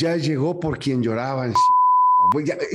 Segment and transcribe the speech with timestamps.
[0.00, 1.52] ya llegó por quien lloraban.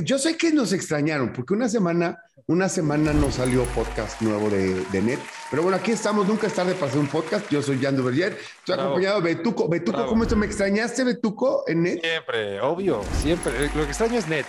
[0.04, 4.86] Yo sé que nos extrañaron, porque una semana, una semana no salió podcast nuevo de,
[4.92, 5.20] de Net.
[5.50, 7.50] Pero bueno, aquí estamos, nunca es tarde para hacer un podcast.
[7.50, 9.68] Yo soy Jan Duverger, estoy acompañado de Betuco.
[9.68, 10.38] Betuco, ¿cómo estás?
[10.38, 12.02] ¿Me extrañaste, Betuco, en Net?
[12.02, 13.54] Siempre, obvio, siempre.
[13.75, 14.46] Lo que extraño es Net.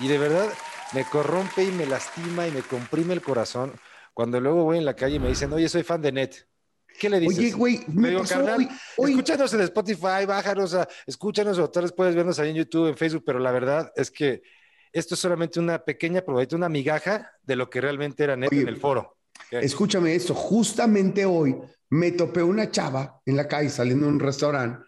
[0.00, 0.48] Y de verdad,
[0.94, 3.72] me corrompe y me lastima y me comprime el corazón
[4.14, 6.34] cuando luego voy en la calle y me dicen, oye, soy fan de Net.
[6.98, 7.38] ¿Qué le dices?
[7.38, 11.84] Oye, güey, me, digo, pasó, carnal, hoy- escúchanos en Spotify, bájanos, a, escúchanos, o tal
[11.84, 14.42] vez puedes vernos ahí en YouTube, en Facebook, pero la verdad es que
[14.92, 18.62] esto es solamente una pequeña probadita, una migaja de lo que realmente era Net Oye,
[18.62, 19.16] en el foro.
[19.50, 21.56] Escúchame esto, justamente hoy
[21.90, 24.84] me topé una chava en la calle saliendo de un restaurante,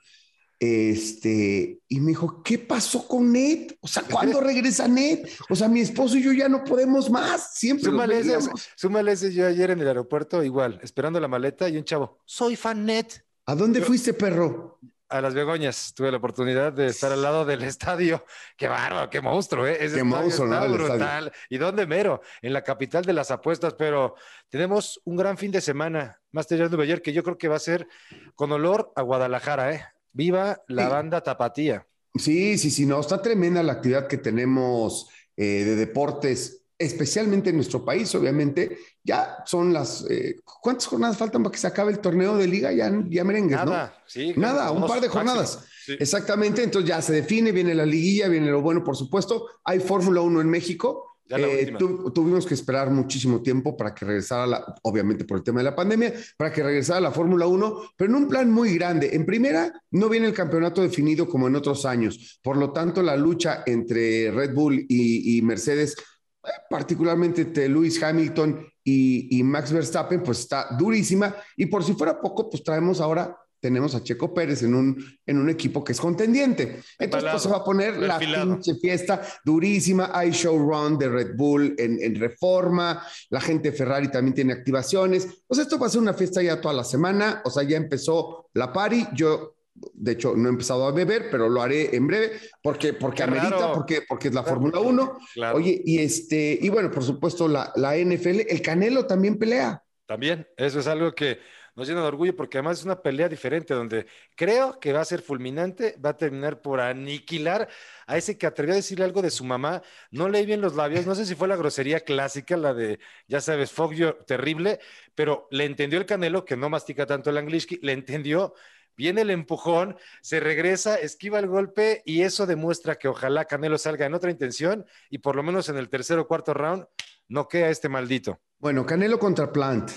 [0.59, 3.73] este, y me dijo, ¿qué pasó con Ned?
[3.81, 5.27] O sea, ¿cuándo regresa Ned?
[5.51, 8.39] O sea, mi esposo y yo ya no podemos más, siempre Súmale ese,
[8.75, 12.57] súmale ese, yo ayer en el aeropuerto, igual, esperando la maleta y un chavo, soy
[12.57, 13.25] fan Net.
[13.47, 14.81] ¿A dónde fuiste, perro?
[15.09, 18.25] A las Begoñas tuve la oportunidad de estar al lado del estadio.
[18.57, 19.77] Qué bárbaro, qué monstruo, ¿eh?
[19.79, 21.33] Ese Qué monstruo, está brutal.
[21.49, 22.23] ¿Y dónde mero?
[22.43, 24.17] En la capital de las apuestas, pero
[24.49, 27.61] tenemos un gran fin de semana, Master Jan Duveller, que yo creo que va a
[27.61, 27.87] ser
[28.35, 29.85] con olor a Guadalajara, ¿eh?
[30.17, 30.91] Viva la Sí.
[30.91, 31.87] banda Tapatía.
[32.15, 37.57] Sí, sí, sí, no, está tremenda la actividad que tenemos eh, de deportes, especialmente en
[37.57, 38.79] nuestro país, obviamente.
[39.05, 42.73] Ya son las, eh, ¿cuántas jornadas faltan para que se acabe el torneo de liga?
[42.73, 43.67] Ya, ya merengues, ¿no?
[43.67, 44.33] Nada, sí.
[44.37, 45.67] Nada, un par de jornadas.
[45.85, 45.93] Sí.
[46.01, 49.47] Exactamente, entonces ya se define, viene la liguilla, viene lo bueno, por supuesto.
[49.65, 51.16] Hay Fórmula 1 en México.
[51.29, 55.59] Eh, tu- tuvimos que esperar muchísimo tiempo para que regresara, la, obviamente por el tema
[55.61, 59.11] de la pandemia, para que regresara la Fórmula 1, pero en un plan muy grande.
[59.15, 62.39] En primera, no viene el campeonato definido como en otros años.
[62.43, 65.97] Por lo tanto, la lucha entre Red Bull y, y Mercedes,
[66.45, 71.35] eh, particularmente entre Lewis Hamilton y, y Max Verstappen, pues está durísima.
[71.57, 75.39] Y por si fuera poco, pues traemos ahora tenemos a Checo Pérez en un, en
[75.39, 76.81] un equipo que es contendiente.
[76.99, 80.11] Entonces, pues, se va a poner la pinche fiesta durísima.
[80.13, 83.03] Hay showrun de Red Bull en, en reforma.
[83.31, 85.29] La gente de Ferrari también tiene activaciones.
[85.51, 87.43] Sea, esto va a ser una fiesta ya toda la semana.
[87.45, 89.09] O sea, ya empezó la party.
[89.15, 93.23] Yo, de hecho, no he empezado a beber, pero lo haré en breve porque, porque
[93.23, 95.19] amerita, porque, porque es la Fórmula 1.
[95.35, 95.59] Claro.
[95.59, 99.83] Oye, y este, y bueno, por supuesto, la, la NFL, el Canelo también pelea.
[100.07, 101.39] También, eso es algo que
[101.77, 105.05] nos llena de orgullo porque además es una pelea diferente donde creo que va a
[105.05, 107.69] ser fulminante, va a terminar por aniquilar
[108.07, 109.83] a ese que atrevió a decirle algo de su mamá.
[110.11, 112.99] No leí bien los labios, no sé si fue la grosería clásica, la de,
[113.29, 114.81] ya sabes, fuck you, terrible,
[115.15, 118.55] pero le entendió el Canelo, que no mastica tanto el angliski, le entendió.
[118.97, 124.07] Viene el empujón, se regresa, esquiva el golpe y eso demuestra que ojalá Canelo salga
[124.07, 126.87] en otra intención y por lo menos en el tercer o cuarto round
[127.29, 128.41] noquea a este maldito.
[128.59, 129.91] Bueno, Canelo contra Plant.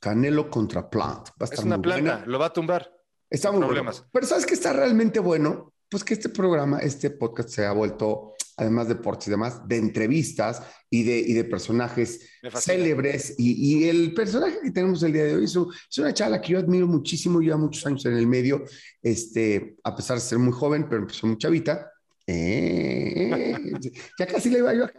[0.00, 1.28] Canelo contra Plant.
[1.30, 2.26] Va a Es estar una muy planta, buena.
[2.26, 2.90] lo va a tumbar.
[3.30, 3.96] Está muy problemas.
[3.98, 4.10] bueno.
[4.12, 5.72] Pero ¿sabes qué está realmente bueno?
[5.88, 9.76] Pues que este programa, este podcast se ha vuelto, además de deportes y demás, de
[9.76, 12.28] entrevistas y de, y de personajes
[12.60, 13.34] célebres.
[13.38, 16.52] Y, y el personaje que tenemos el día de hoy es, es una chava que
[16.52, 18.64] yo admiro muchísimo, lleva muchos años en el medio,
[19.02, 21.90] este, a pesar de ser muy joven, pero empezó muy chavita.
[22.26, 23.72] Eh,
[24.18, 24.92] ya casi le iba yo a...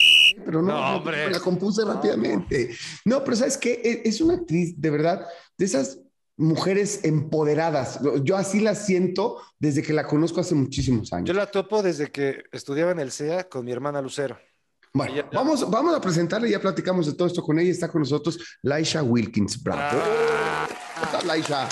[0.46, 1.30] Pero no, No, hombre.
[1.32, 2.70] la compuse rápidamente.
[3.06, 3.82] No, pero ¿sabes qué?
[3.84, 5.26] Es, es una actriz, de verdad,
[5.58, 6.00] de esas
[6.38, 8.00] mujeres empoderadas.
[8.24, 11.28] Yo así la siento desde que la conozco hace muchísimos años.
[11.28, 14.38] Yo la topo desde que estudiaba en el CEA con mi hermana Lucero.
[14.94, 17.72] Bueno, ella- vamos, vamos a presentarle, ya platicamos de todo esto con ella.
[17.72, 19.62] Está con nosotros Laisha Wilkins.
[19.64, 20.00] Bravo.
[20.04, 20.68] Ah.
[20.96, 21.70] ¿Cómo estás, Laisha?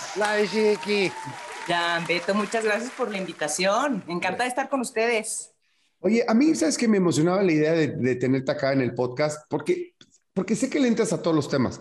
[1.67, 4.03] Ya, Beto, muchas gracias por la invitación.
[4.07, 5.51] Encantada de estar con ustedes.
[5.99, 8.93] Oye, a mí, ¿sabes que Me emocionaba la idea de, de tenerte acá en el
[8.93, 9.95] podcast porque,
[10.33, 11.79] porque sé que le entras a todos los temas.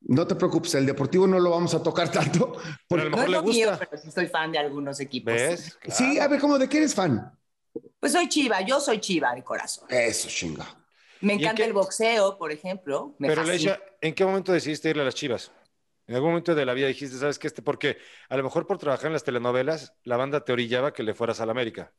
[0.00, 2.52] No te preocupes, el deportivo no lo vamos a tocar tanto.
[2.88, 5.00] Pero a lo No mejor es le lo mío, pero sí soy fan de algunos
[5.00, 5.32] equipos.
[5.32, 5.78] ¿Ves?
[5.88, 7.32] Sí, a ver, ¿cómo de qué eres fan?
[7.98, 9.86] Pues soy chiva, yo soy chiva de corazón.
[9.88, 10.66] Eso, chinga.
[11.20, 13.16] Me en encanta qué- el boxeo, por ejemplo.
[13.18, 13.72] Me Pero fascina.
[13.72, 15.50] Leisha, ¿en qué momento decidiste irle a las chivas?
[16.08, 17.46] En algún momento de la vida dijiste, ¿sabes qué?
[17.46, 21.02] Este, porque a lo mejor por trabajar en las telenovelas, la banda te orillaba que
[21.04, 21.94] le fueras a la América.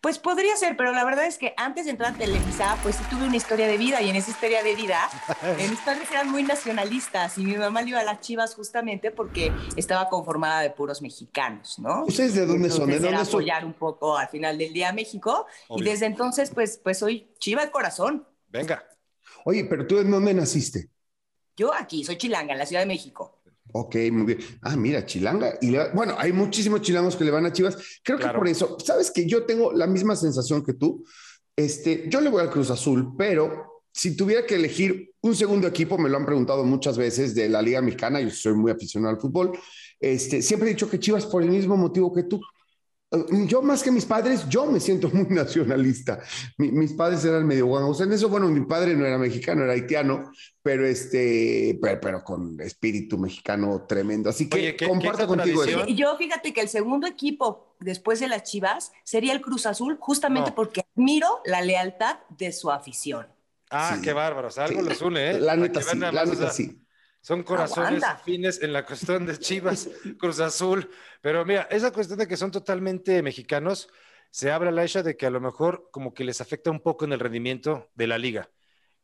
[0.00, 3.04] Pues podría ser, pero la verdad es que antes de entrar a Televisa, pues sí
[3.08, 4.98] tuve una historia de vida y en esa historia de vida,
[5.70, 9.52] mis padres eran muy nacionalistas y mi mamá le iba a las chivas justamente porque
[9.76, 12.04] estaba conformada de puros mexicanos, ¿no?
[12.04, 12.90] ¿Ustedes de dónde son?
[12.90, 13.40] ¿De Entonces era dónde son?
[13.40, 15.84] apoyar un poco al final del día a México Obvio.
[15.86, 18.26] y desde entonces pues, pues soy chiva de corazón.
[18.48, 18.84] Venga.
[19.44, 20.90] Oye, pero tú en dónde naciste?
[21.60, 23.42] Yo aquí soy chilanga, en la Ciudad de México.
[23.72, 24.38] Ok, muy bien.
[24.62, 25.58] Ah, mira, Chilanga.
[25.60, 27.76] Y le- bueno, hay muchísimos chilangos que le van a Chivas.
[28.02, 31.04] Creo que por eso, sabes que yo tengo la misma sensación que tú.
[31.54, 35.98] Este, yo le voy al Cruz Azul, pero si tuviera que elegir un segundo equipo,
[35.98, 39.20] me lo han preguntado muchas veces de la Liga Mexicana, yo soy muy aficionado al
[39.20, 39.52] fútbol.
[40.00, 42.40] Este, siempre he dicho que Chivas por el mismo motivo que tú.
[43.48, 46.20] Yo más que mis padres, yo me siento muy nacionalista.
[46.58, 48.28] mis padres eran medio guangos en eso.
[48.28, 50.30] Bueno, mi padre no era mexicano, era haitiano,
[50.62, 54.30] pero este, pero, con espíritu mexicano tremendo.
[54.30, 55.86] Así que comparto contigo eso.
[55.86, 60.52] Yo fíjate que el segundo equipo después de las Chivas sería el Cruz Azul, justamente
[60.52, 63.26] porque admiro la lealtad de su afición.
[63.70, 64.48] Ah, qué bárbaro.
[64.56, 65.40] algo les une, ¿eh?
[65.40, 66.80] La neta sí, la neta sí.
[67.20, 69.88] Son corazones fines en la cuestión de Chivas,
[70.18, 70.90] Cruz Azul.
[71.20, 73.88] Pero mira, esa cuestión de que son totalmente mexicanos,
[74.30, 77.04] se habla la hecha de que a lo mejor como que les afecta un poco
[77.04, 78.50] en el rendimiento de la liga,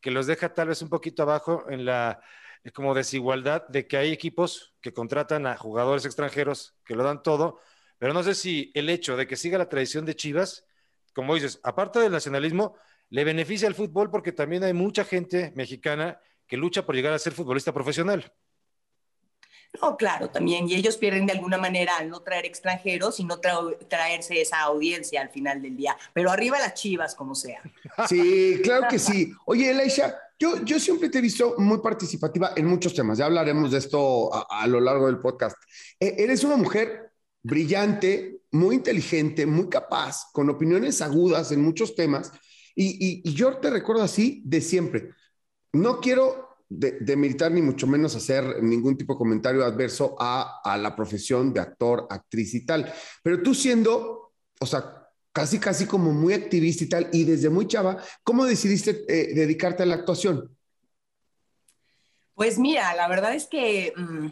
[0.01, 2.21] que los deja tal vez un poquito abajo en la
[2.65, 7.23] eh, como desigualdad de que hay equipos que contratan a jugadores extranjeros que lo dan
[7.23, 7.61] todo,
[7.99, 10.65] pero no sé si el hecho de que siga la tradición de Chivas,
[11.13, 12.77] como dices, aparte del nacionalismo,
[13.09, 17.19] le beneficia al fútbol porque también hay mucha gente mexicana que lucha por llegar a
[17.19, 18.33] ser futbolista profesional.
[19.81, 20.69] No, claro, también.
[20.69, 25.21] Y ellos pierden de alguna manera al no traer extranjeros y no traerse esa audiencia
[25.21, 25.97] al final del día.
[26.13, 27.63] Pero arriba las chivas, como sea.
[28.09, 29.33] Sí, claro que sí.
[29.47, 33.19] Oye, Elisha, yo, yo siempre te he visto muy participativa en muchos temas.
[33.19, 35.57] Ya hablaremos de esto a, lo largo del podcast.
[35.99, 42.33] E, eres una mujer brillante, muy inteligente, muy capaz, con opiniones agudas en muchos temas.
[42.75, 45.16] y yo te recuerdo así de siempre.
[45.77, 51.53] No quiero demeritar ni mucho menos hacer ningún tipo de comentario adverso a, la profesión
[51.53, 52.93] de actor, actriz y tal,
[53.23, 57.69] pero tú siendo, o sea, casi, casi como muy activista y tal, y desde muy
[57.69, 60.57] chava, ¿cómo decidiste eh, dedicarte a la actuación?
[62.35, 64.27] Pues mira, la verdad es que, mm,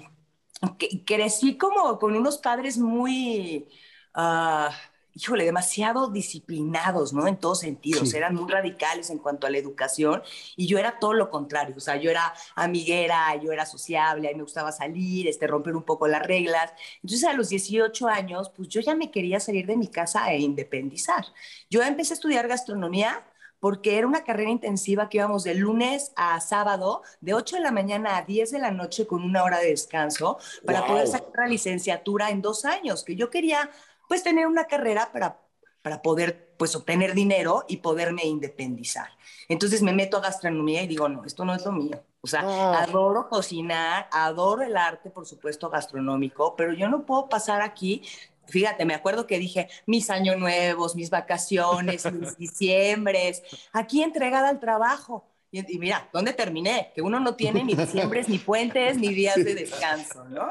[1.05, 3.69] crecí como con unos padres muy...
[4.15, 4.71] Ah,
[5.15, 7.27] híjole, demasiado disciplinados, ¿no?
[7.27, 10.23] En todos sentidos, eran muy radicales en cuanto a la educación
[10.57, 14.33] y yo era todo lo contrario, o sea, yo era amiguera, yo era sociable, a
[14.33, 16.73] mí me gustaba salir, este, romper un poco las reglas.
[17.03, 20.41] Entonces a los 18 años, pues yo ya me quería salir de mi casa e
[20.41, 21.25] independizar.
[21.71, 23.25] Yo empecé a estudiar gastronomía
[23.61, 27.71] porque era una carrera intensiva que íbamos de lunes a sábado, de 8 de la
[27.71, 30.37] mañana a 10 de la noche con una hora de descanso,
[30.67, 33.71] para poder sacar la licenciatura en dos años, que yo quería
[34.09, 35.41] pues tener una carrera para,
[35.83, 39.09] para poder pues obtener dinero y poderme independizar.
[39.49, 42.03] Entonces me meto a gastronomía y digo, no, esto no es lo mío.
[42.21, 42.41] O sea,
[42.83, 48.03] adoro cocinar, adoro el arte, por supuesto, gastronómico, pero yo no puedo pasar aquí
[48.47, 53.43] Fíjate, me acuerdo que dije mis años nuevos, mis vacaciones, mis diciembres,
[53.73, 55.25] aquí entregada al trabajo.
[55.51, 56.91] Y, mira, ¿dónde terminé?
[56.95, 60.49] Que uno no tiene ni diciembres, ni puentes, ni días de descanso, ¿no?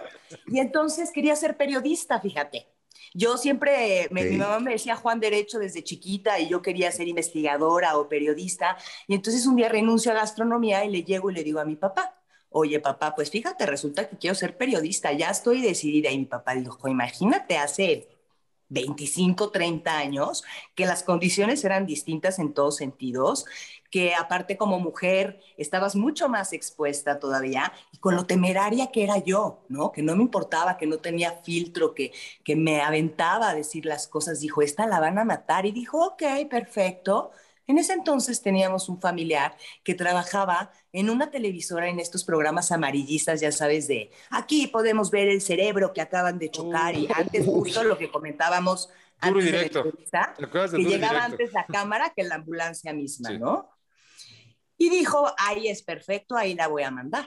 [0.47, 2.65] Y entonces quería ser periodista, fíjate.
[3.13, 7.97] Yo siempre, mi mamá me decía Juan Derecho desde chiquita y yo quería ser investigadora
[7.97, 8.77] o periodista.
[9.07, 11.75] Y entonces un día renuncio a gastronomía y le llego y le digo a mi
[11.75, 12.19] papá,
[12.49, 16.09] oye papá, pues fíjate, resulta que quiero ser periodista, ya estoy decidida.
[16.09, 18.07] Y mi papá dijo, imagínate, hace
[18.69, 20.43] 25, 30 años,
[20.75, 23.45] que las condiciones eran distintas en todos sentidos,
[23.93, 29.19] que aparte como mujer estabas mucho más expuesta todavía y con lo temeraria que era
[29.19, 29.91] yo, ¿no?
[29.91, 32.11] Que no me importaba, que no tenía filtro, que,
[32.43, 34.39] que me aventaba a decir las cosas.
[34.39, 35.67] Dijo, esta la van a matar.
[35.67, 37.29] Y dijo, ok, perfecto.
[37.67, 43.41] En ese entonces teníamos un familiar que trabajaba en una televisora en estos programas amarillistas,
[43.41, 47.83] ya sabes, de aquí podemos ver el cerebro que acaban de chocar y antes justo
[47.83, 53.29] lo que comentábamos antes de la que llegaba antes la cámara que la ambulancia misma,
[53.33, 53.69] ¿no?
[54.83, 57.25] Y dijo, ahí es perfecto, ahí la voy a mandar.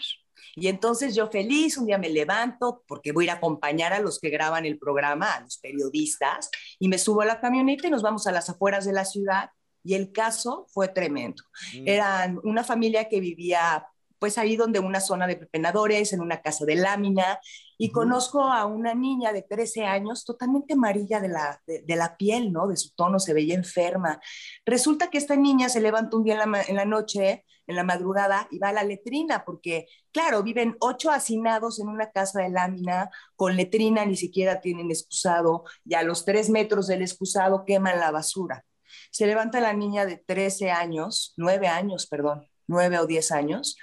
[0.54, 3.98] Y entonces yo feliz, un día me levanto porque voy a ir a acompañar a
[3.98, 7.90] los que graban el programa, a los periodistas, y me subo a la camioneta y
[7.90, 9.48] nos vamos a las afueras de la ciudad.
[9.82, 11.44] Y el caso fue tremendo.
[11.72, 11.88] Mm.
[11.88, 13.86] Eran una familia que vivía
[14.18, 17.38] pues ahí donde una zona de pepenadores, en una casa de lámina,
[17.78, 22.52] y conozco a una niña de 13 años totalmente amarilla de la, de, la piel,
[22.52, 22.66] ¿no?
[22.66, 24.20] De su tono, se veía enferma.
[24.64, 27.84] Resulta que esta niña se levanta un día en la, en la noche, en la
[27.84, 32.50] madrugada, y va a la letrina, porque, claro, viven ocho hacinados en una casa de
[32.50, 38.00] lámina, con letrina, ni siquiera tienen excusado, y a los tres metros del excusado queman
[38.00, 38.64] la basura.
[39.10, 43.76] Se levanta la niña de 13 años, 9 años, perdón, 9 o 10 años,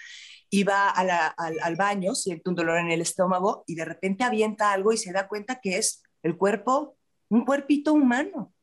[0.53, 4.93] y va al, baño, siente un dolor en el estómago y de repente avienta algo
[4.93, 6.95] y se da cuenta que es el cuerpo,
[7.29, 8.53] un cuerpito humano.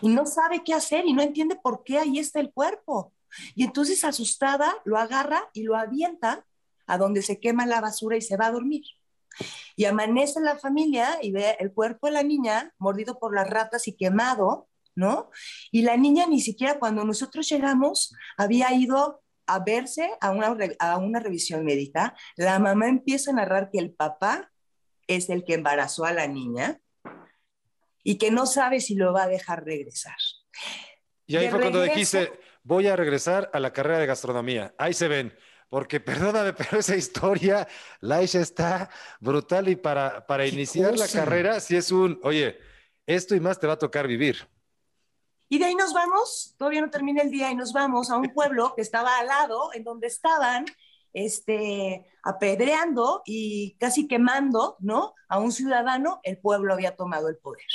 [0.00, 3.12] Y no sabe qué hacer y no entiende por qué ahí está el cuerpo.
[3.54, 6.44] Y entonces asustada lo agarra y lo avienta
[6.86, 8.84] a donde se quema la basura y se va a dormir.
[9.74, 13.86] Y amanece la familia y ve el cuerpo de la niña mordido por las ratas
[13.88, 15.30] y quemado, ¿no?
[15.70, 20.96] Y la niña ni siquiera cuando nosotros llegamos había ido a verse a una, a
[20.98, 24.50] una revisión médica, la mamá empieza a narrar que el papá
[25.06, 26.80] es el que embarazó a la niña
[28.02, 30.16] y que no sabe si lo va a dejar regresar.
[31.26, 32.32] Y ahí fue cuando dijiste,
[32.66, 34.74] voy a regresar a la carrera de gastronomía.
[34.76, 35.32] Ahí se ven.
[35.68, 37.66] Porque perdóname, pero esa historia,
[38.00, 42.58] Laisha está brutal y para, para iniciar la carrera, si es un, oye,
[43.06, 44.48] esto y más te va a tocar vivir.
[45.48, 48.32] Y de ahí nos vamos, todavía no termina el día, y nos vamos a un
[48.32, 50.66] pueblo que estaba al lado, en donde estaban
[51.12, 55.14] este, apedreando y casi quemando, ¿no?
[55.28, 57.66] A un ciudadano, el pueblo había tomado el poder.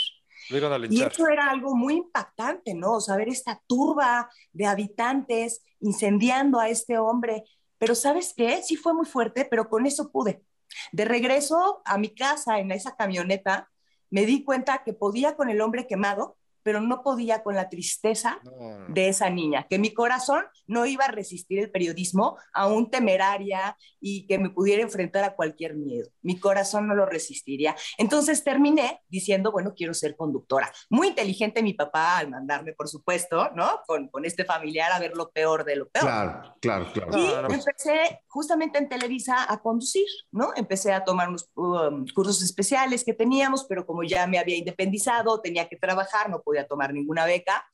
[0.90, 3.00] Y eso era algo muy impactante, ¿no?
[3.00, 7.44] Saber esta turba de habitantes incendiando a este hombre.
[7.78, 8.62] Pero ¿sabes qué?
[8.64, 10.44] Sí fue muy fuerte, pero con eso pude.
[10.92, 13.70] De regreso a mi casa en esa camioneta,
[14.10, 18.40] me di cuenta que podía con el hombre quemado, pero no podía con la tristeza
[18.88, 24.28] de esa niña, que mi corazón no iba a resistir el periodismo aún temeraria y
[24.28, 26.10] que me pudiera enfrentar a cualquier miedo.
[26.22, 27.76] Mi corazón no lo resistiría.
[27.98, 30.72] Entonces terminé diciendo, bueno, quiero ser conductora.
[30.90, 33.82] Muy inteligente mi papá al mandarme, por supuesto, ¿no?
[33.86, 36.06] Con, con este familiar a ver lo peor de lo peor.
[36.06, 37.48] Claro, claro, claro.
[37.50, 40.52] Y empecé justamente en Televisa a conducir, ¿no?
[40.56, 45.42] Empecé a tomar unos um, cursos especiales que teníamos, pero como ya me había independizado,
[45.42, 47.66] tenía que trabajar, no podía tomar ninguna beca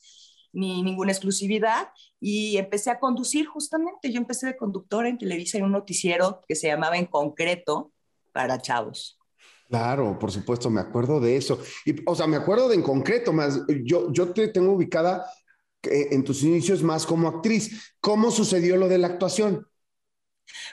[0.54, 4.12] ni ninguna exclusividad y empecé a conducir justamente.
[4.12, 7.92] Yo empecé de conductora en Televisa en un noticiero que se llamaba En Concreto
[8.32, 9.20] para chavos.
[9.70, 11.60] Claro, por supuesto, me acuerdo de eso.
[11.86, 15.30] Y, o sea, me acuerdo de En Concreto, más yo, yo te tengo ubicada
[15.84, 17.96] eh, en tus inicios más como actriz.
[18.00, 19.68] ¿Cómo sucedió lo de la actuación?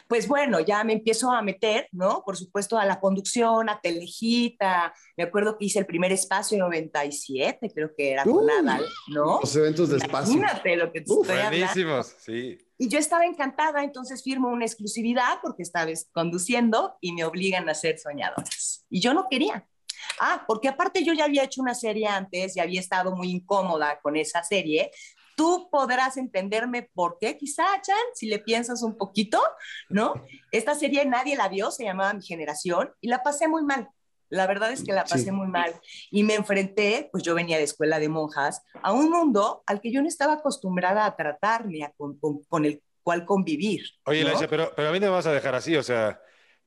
[0.09, 2.23] Pues bueno, ya me empiezo a meter, ¿no?
[2.25, 4.95] Por supuesto, a la conducción, a Telejita.
[5.17, 9.41] Me acuerdo que hice el primer espacio en 97, creo que era con Nadal, ¿no?
[9.41, 10.35] Los eventos de espacio.
[10.35, 12.59] Imagínate lo que te estoy Buenísimos, sí.
[12.77, 17.75] Y yo estaba encantada, entonces firmo una exclusividad porque estaba conduciendo y me obligan a
[17.75, 18.85] ser soñadoras.
[18.91, 19.67] Y yo no quería.
[20.21, 24.01] Ah, porque aparte yo ya había hecho una serie antes y había estado muy incómoda
[24.03, 24.91] con esa serie,
[25.37, 29.43] Tú podrás entenderme por qué, quizá, Chan, si le piensas un poquito,
[29.89, 30.15] ¿no?
[30.51, 33.89] Esta serie nadie la vio, se llamaba Mi Generación, y la pasé muy mal.
[34.31, 35.73] La verdad es que la pasé muy mal.
[36.11, 39.93] Y me enfrenté, pues yo venía de escuela de monjas, a un mundo al que
[39.93, 43.85] yo no estaba acostumbrada a tratarme, con, con, el cual convivir.
[44.07, 44.33] Oye, ¿no?
[44.49, 46.21] pero, pero a mí no me vas a dejar así, o sea,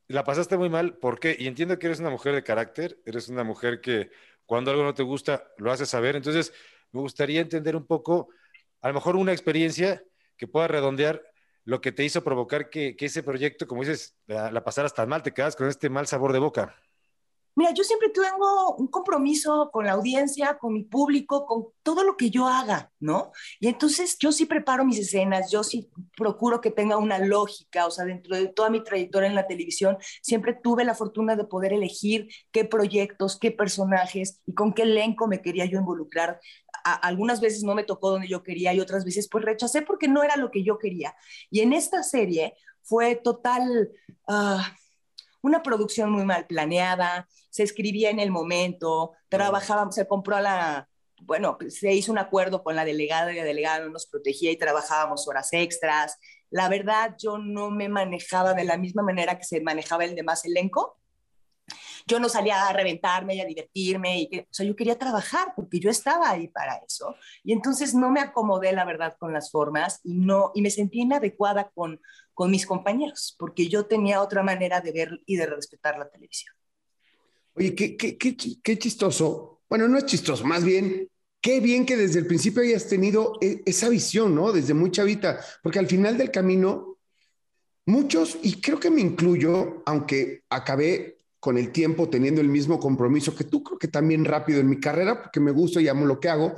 [0.08, 1.36] la pasaste muy mal, ¿por qué?
[1.38, 4.10] Y entiendo que eres una mujer de carácter, eres una mujer que
[4.46, 6.16] cuando algo no te gusta, lo haces saber.
[6.16, 6.54] Entonces,
[6.92, 8.30] me gustaría entender un poco
[8.82, 10.04] a lo mejor una experiencia
[10.38, 11.22] que pueda redondear
[11.64, 15.24] lo que te hizo provocar que, ese proyecto, como dices, la, la, pasaras tan mal,
[15.24, 16.76] te quedas con este mal sabor de boca.
[17.58, 22.16] Mira, yo siempre tengo un compromiso con la audiencia, con mi público, con todo lo
[22.16, 23.32] que yo haga, ¿no?
[23.60, 27.90] Y entonces yo sí preparo mis escenas, yo sí procuro que tenga una lógica, o
[27.90, 31.74] sea, dentro de toda mi trayectoria en la televisión, siempre tuve la fortuna de poder
[31.74, 36.40] elegir qué proyectos, qué personajes y con qué elenco me quería yo involucrar.
[36.94, 40.24] Algunas veces no me tocó donde yo quería y otras veces pues rechacé porque no
[40.24, 41.16] era lo que yo quería.
[41.50, 43.90] Y en esta serie fue total...
[44.28, 44.62] Uh,
[45.42, 50.90] una producción muy mal planeada, se escribía en el momento, trabajábamos, se compró a la,
[51.22, 54.58] bueno, se hizo un acuerdo con la delegada y la delegada no nos protegía y
[54.58, 56.18] trabajábamos horas extras.
[56.50, 60.46] La verdad, yo no me manejaba de la misma manera que se manejaba el demás
[60.46, 60.98] elenco.
[62.08, 65.54] Yo no salía a reventarme y a divertirme, y que, o sea, yo quería trabajar
[65.56, 67.16] porque yo estaba ahí para eso.
[67.44, 71.02] Y entonces no me acomodé, la verdad, con las formas y, no, y me sentí
[71.02, 72.00] inadecuada con,
[72.34, 76.56] con mis compañeros, porque yo tenía otra manera de ver y de respetar la televisión.
[77.56, 79.62] Oye, qué, qué, qué, qué chistoso.
[79.68, 81.10] Bueno, no es chistoso, más bien,
[81.42, 84.52] qué bien que desde el principio hayas tenido e, esa visión, ¿no?
[84.54, 87.00] Desde muy chavita, porque al final del camino,
[87.86, 91.17] muchos, y creo que me incluyo, aunque acabé
[91.48, 94.82] con el tiempo teniendo el mismo compromiso que tú, creo que también rápido en mi
[94.82, 96.54] carrera, porque me gusta y amo lo que hago,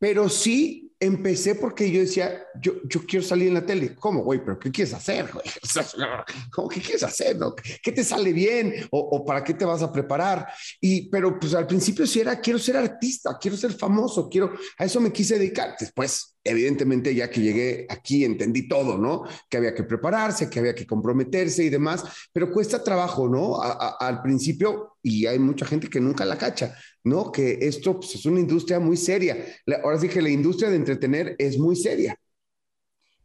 [0.00, 3.94] pero sí empecé porque yo decía, yo, yo quiero salir en la tele.
[3.94, 4.44] ¿Cómo, güey?
[4.44, 5.30] ¿Pero qué quieres hacer?
[6.50, 7.36] ¿Cómo qué quieres hacer?
[7.36, 7.54] No?
[7.54, 8.74] ¿Qué te sale bien?
[8.90, 10.48] O, ¿O, para qué te vas a preparar?
[10.80, 14.84] Y, pero pues al principio sí era, quiero ser artista, quiero ser famoso, quiero, a
[14.84, 15.76] eso me quise dedicar.
[15.78, 19.24] Después, evidentemente, ya que llegué aquí, entendí todo, ¿no?
[19.48, 23.60] Que había que prepararse, que había que comprometerse y demás, pero cuesta trabajo, ¿no?
[23.60, 27.30] al principio, y hay mucha gente que nunca la cacha, ¿no?
[27.30, 29.36] Que esto pues, es una industria muy seria.
[29.82, 32.16] ahora sí que la industria de entretener es muy seria.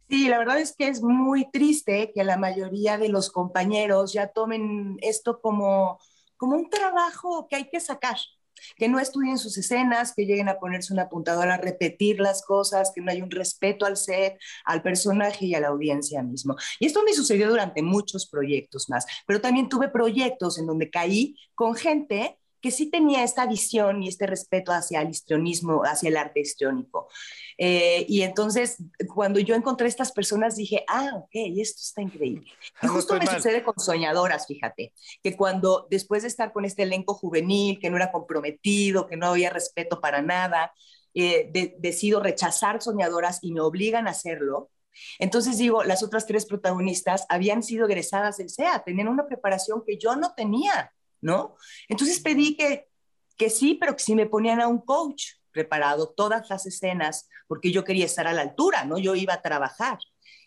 [0.08, 4.28] Sí, la verdad es que es muy triste que la mayoría de los compañeros ya
[4.28, 5.98] tomen esto como,
[6.38, 8.16] como un trabajo que hay que sacar,
[8.76, 12.92] que no estudien sus escenas, que lleguen a ponerse una apuntadora a repetir las cosas,
[12.94, 16.56] que no hay un respeto al set, al personaje y a la audiencia mismo.
[16.78, 21.36] Y esto me sucedió durante muchos proyectos más, pero también tuve proyectos en donde caí
[21.54, 26.16] con gente que sí tenía esta visión y este respeto hacia el histrionismo, hacia el
[26.16, 27.08] arte histriónico.
[27.56, 28.76] Eh, y entonces,
[29.14, 32.46] cuando yo encontré a estas personas, dije, ah, ok, esto está increíble.
[32.48, 33.36] Y Ah, no justo me mal.
[33.36, 37.96] sucede con Soñadoras, fíjate, que cuando después de estar con este elenco juvenil, que no
[37.96, 40.72] era comprometido, que no había respeto para nada,
[41.14, 44.70] eh, de- decido rechazar Soñadoras y me obligan a hacerlo.
[45.18, 49.96] Entonces digo, las otras tres protagonistas habían sido egresadas del SEA, tenían una preparación que
[49.96, 51.56] yo no tenía, ¿no?
[51.88, 52.88] Entonces pedí que,
[53.36, 57.72] que sí, pero que sí me ponían a un coach preparado todas las escenas, porque
[57.72, 58.98] yo quería estar a la altura, ¿no?
[58.98, 59.98] Yo iba a trabajar.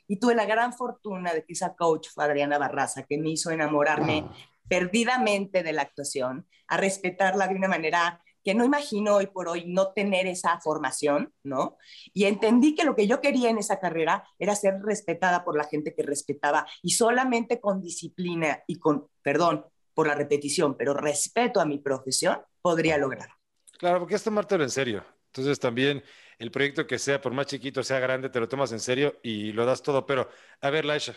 [0.08, 3.52] Y tuve la gran fortuna de que esa coach fue Adriana Barraza, que me hizo
[3.52, 4.32] enamorarme Wow.
[4.68, 9.66] perdidamente de la actuación, a respetarla de una manera que no imagino hoy por hoy
[9.68, 11.78] no tener esa formación, ¿no?
[12.14, 15.66] Y entendí que lo que yo quería en esa carrera era ser respetada por la
[15.66, 19.66] gente que respetaba y solamente con disciplina y con, perdón
[20.02, 23.30] por la repetición, pero respeto a mi profesión, podría lograr.
[23.78, 25.06] Claro, porque es tomártelo en serio.
[25.28, 26.04] Entonces también
[26.40, 29.52] el proyecto que sea, por más chiquito, sea grande, te lo tomas en serio y
[29.52, 30.08] lo das todo.
[30.08, 30.28] Pero,
[30.60, 31.14] a ver, Laisha,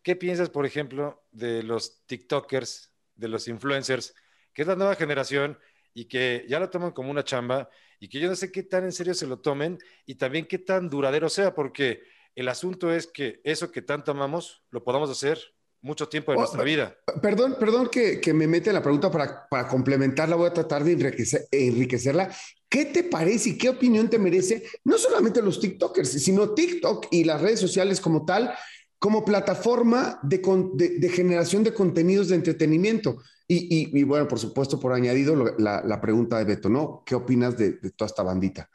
[0.00, 4.14] ¿qué piensas, por ejemplo, de los TikTokers, de los influencers,
[4.52, 5.58] que es la nueva generación
[5.92, 7.68] y que ya lo toman como una chamba
[7.98, 10.58] y que yo no sé qué tan en serio se lo tomen y también qué
[10.60, 12.04] tan duradero sea, porque
[12.36, 16.40] el asunto es que eso que tanto amamos lo podamos hacer mucho tiempo de Oh,
[16.40, 16.94] nuestra vida.
[17.22, 20.92] Perdón, perdón que, que me mete la pregunta para, para complementarla, voy a tratar de
[20.98, 22.30] enriquecer- enriquecerla.
[22.68, 27.24] ¿Qué te parece y qué opinión te merece no solamente los TikTokers, sino TikTok y
[27.24, 28.52] las redes sociales como tal,
[28.98, 33.16] como plataforma de, con- de- de generación de contenidos de entretenimiento?
[33.48, 37.02] Y, y- y bueno, por supuesto, por añadido, la, la pregunta de Beto, ¿no?
[37.04, 38.70] ¿Qué opinas de, de toda esta bandita?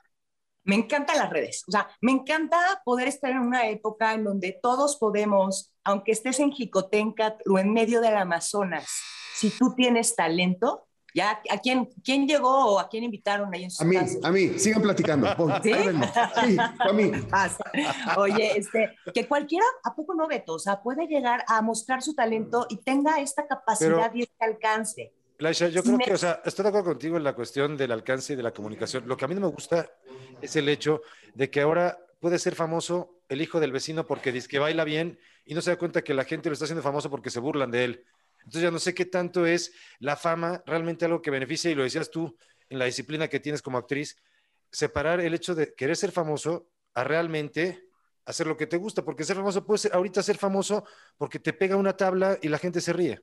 [0.66, 4.60] Me encantan las redes, o sea, me encanta poder estar en una época en donde
[4.62, 8.88] todos podemos, aunque estés en Jicotencat o en medio del Amazonas,
[9.36, 13.72] si tú tienes talento, ya a quién, quién llegó o a quién invitaron ahí en
[13.72, 15.34] sus A mí, a mí, sigan platicando.
[15.38, 15.72] Voy, ¿Sí?
[15.72, 17.12] a mí.
[18.18, 20.56] Oye, este, que cualquiera, ¿a poco no, Beto?
[20.56, 24.44] O sea, puede llegar a mostrar su talento y tenga esta capacidad Pero- y este
[24.46, 25.14] alcance.
[25.38, 28.34] Laisha, yo creo que, o sea, estoy de acuerdo contigo en la cuestión del alcance
[28.34, 29.08] y de la comunicación.
[29.08, 29.92] Lo que a mí no me gusta
[30.42, 31.02] es el hecho
[31.34, 35.20] de que ahora puede ser famoso el hijo del vecino porque dice que baila bien
[35.46, 37.70] y no se da cuenta que la gente lo está haciendo famoso porque se burlan
[37.70, 38.06] de él.
[38.40, 41.84] Entonces ya no sé qué tanto es la fama realmente algo que beneficia y lo
[41.84, 42.38] decías tú
[42.70, 44.18] en la disciplina que tienes como actriz,
[44.72, 47.90] separar el hecho de querer ser famoso a realmente
[48.26, 50.86] hacer lo que te gusta, porque ser famoso puede ser ahorita ser famoso
[51.18, 53.22] porque te pega una tabla y la gente se ríe.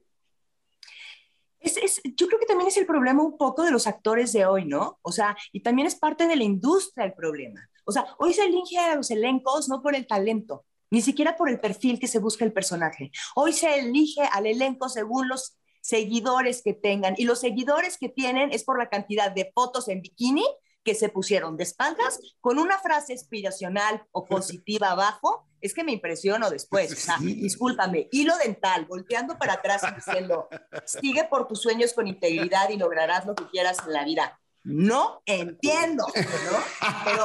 [1.62, 4.46] Es, es- yo creo que también es el problema un poco de los actores de
[4.46, 4.98] hoy, ¿no?
[5.02, 7.60] O sea, y también es parte de la industria el problema.
[7.84, 11.48] O sea, hoy se elige a los elencos no por el talento, ni siquiera por
[11.48, 13.10] el perfil que se busca el personaje.
[13.34, 18.52] Hoy se elige al elenco según los seguidores que tengan y los seguidores que tienen
[18.52, 20.44] es por la cantidad de fotos en bikini
[20.84, 25.46] que se pusieron de espaldas con una frase inspiracional o positiva abajo.
[25.60, 26.92] Es que me impresiono después.
[26.92, 30.48] O sea, discúlpame, hilo dental, volteando para atrás y diciendo,
[30.84, 34.40] sigue por tus sueños con integridad y lograrás lo que quieras en la vida.
[34.64, 36.58] No entiendo, ¿no?
[37.04, 37.24] Pero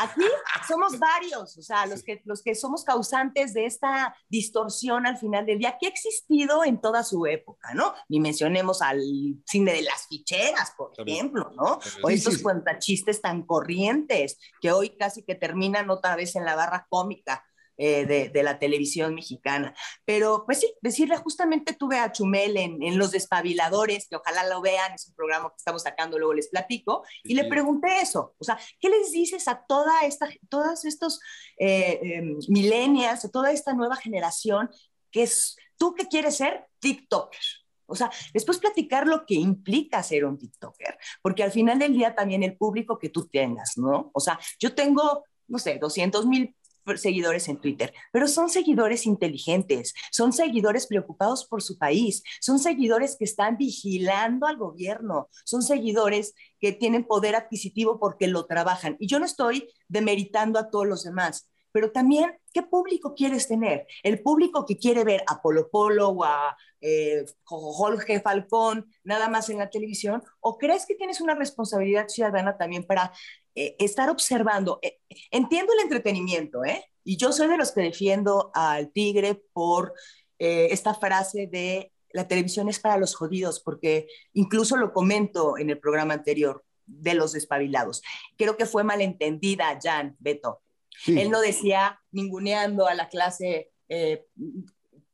[0.00, 0.22] aquí
[0.66, 5.44] somos varios, o sea, los que, los que somos causantes de esta distorsión al final
[5.44, 7.94] del día que ha existido en toda su época, ¿no?
[8.08, 9.02] Ni mencionemos al
[9.46, 11.18] cine de las ficheras, por También.
[11.18, 11.78] ejemplo, ¿no?
[12.02, 16.56] O Sí, estos cuentachistes tan corrientes que hoy casi que terminan otra vez en la
[16.56, 17.44] barra cómica
[17.80, 19.72] eh, de, de la televisión mexicana.
[20.04, 24.60] Pero pues sí, decirle, justamente tuve a Chumel en, en Los Despabiladores, que ojalá lo
[24.60, 28.44] vean, es un programa que estamos sacando, luego les platico, y le pregunté eso, o
[28.44, 31.20] sea, ¿qué les dices a toda esta, todos estos
[31.56, 34.68] eh, eh, millennials, a toda esta nueva generación,
[35.12, 37.40] que es, tú que quieres ser TikToker?
[37.86, 42.14] O sea, después platicar lo que implica ser un TikToker, porque al final del día
[42.14, 44.10] también el público que tú tengas, ¿no?
[44.12, 46.54] O sea, yo tengo, no sé, 200 mil
[46.96, 53.16] seguidores en Twitter, pero son seguidores inteligentes, son seguidores preocupados por su país, son seguidores
[53.18, 58.96] que están vigilando al gobierno, son seguidores que tienen poder adquisitivo porque lo trabajan.
[58.98, 63.86] Y yo no estoy demeritando a todos los demás, pero también, ¿qué público quieres tener?
[64.02, 69.50] ¿El público que quiere ver a Polo Polo o a eh, Jorge Falcón nada más
[69.50, 70.22] en la televisión?
[70.40, 73.12] ¿O crees que tienes una responsabilidad ciudadana también para
[73.58, 74.78] eh, estar observando?
[74.82, 74.98] Eh,
[75.30, 76.84] entiendo el entretenimiento, ¿eh?
[77.04, 79.94] Y yo soy de los que defiendo al tigre por
[80.38, 85.70] eh, esta frase de la televisión es para los jodidos, porque incluso lo comento en
[85.70, 88.02] el programa anterior de los despabilados.
[88.36, 90.62] Creo que fue malentendida, Jan, Beto.
[91.04, 91.18] Sí.
[91.20, 94.26] Él no decía ninguneando a la clase eh,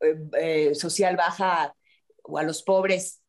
[0.01, 1.75] eh, eh, social baja
[2.23, 3.23] o a los pobres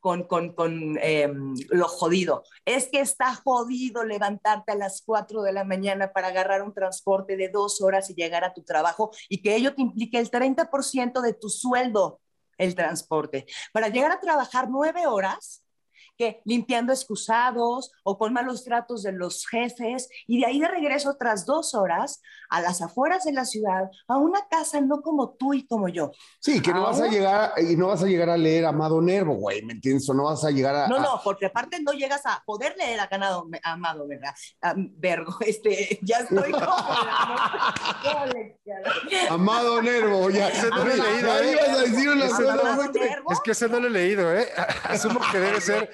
[0.00, 2.42] con, con, con em, lo jodido.
[2.64, 7.36] Es que está jodido levantarte a las 4 de la mañana para agarrar un transporte
[7.36, 11.20] de dos horas y llegar a tu trabajo y que ello te implique el 30%
[11.20, 12.20] de tu sueldo,
[12.58, 13.46] el transporte.
[13.72, 15.62] Para llegar a trabajar nueve horas,
[16.20, 21.16] que limpiando excusados o con malos tratos de los jefes y de ahí de regreso
[21.18, 25.54] tras dos horas a las afueras de la ciudad, a una casa no como tú
[25.54, 26.10] y como yo.
[26.38, 29.36] Sí, que no vas a llegar y no vas a llegar a leer Amado Nervo,
[29.36, 30.06] güey, ¿me entiendes?
[30.10, 30.88] O no vas a llegar a...
[30.88, 34.34] No, no, porque aparte no llegas a poder leer a Ganado Amado, ¿verdad?
[34.76, 36.66] Vergo, este, ya estoy como...
[39.30, 40.48] Amado Nervo, ya.
[40.48, 41.58] Ese no lo he leído, ¿eh?
[43.30, 44.48] Es que ese no lo he leído, ¿eh?
[44.84, 45.90] Asumo que debe ser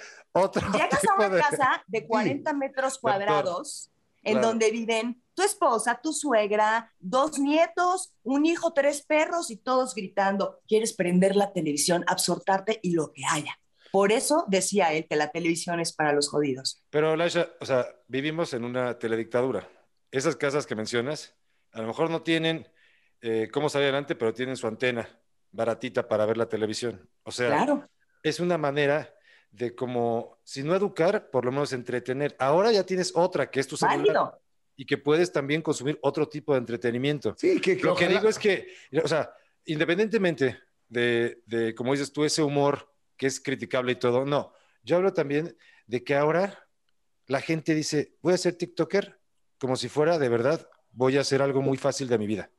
[0.73, 3.91] Llegas a una casa de 40 metros cuadrados
[4.23, 9.95] en donde viven tu esposa, tu suegra, dos nietos, un hijo, tres perros y todos
[9.95, 13.59] gritando, quieres prender la televisión, absortarte y lo que haya.
[13.93, 16.83] Por eso decía él que la televisión es para los jodidos.
[16.91, 19.69] Pero, Laisha, o sea, vivimos en una teledictadura.
[20.11, 21.35] Esas casas que mencionas,
[21.73, 22.67] a lo mejor no tienen
[23.21, 25.09] eh, cómo salir adelante, pero tienen su antena
[25.53, 27.09] baratita para ver la televisión.
[27.23, 27.89] O sea,
[28.23, 29.16] es una manera
[29.57, 32.37] de como, si no educar, por lo menos entretener.
[32.39, 34.39] Ahora ya tienes otra, que es tu celular.
[34.77, 37.35] Y que puedes también consumir otro tipo de entretenimiento.
[37.39, 38.69] Sí, que, Lo que digo es que,
[39.03, 39.33] o sea,
[39.65, 44.53] independientemente de, de, como dices tú, ese humor que es criticable y todo, no.
[44.83, 46.69] Yo hablo también de que ahora
[47.27, 49.19] la gente dice, voy a ser TikToker
[49.59, 52.51] como si fuera de verdad, voy a hacer algo muy fácil de mi vida.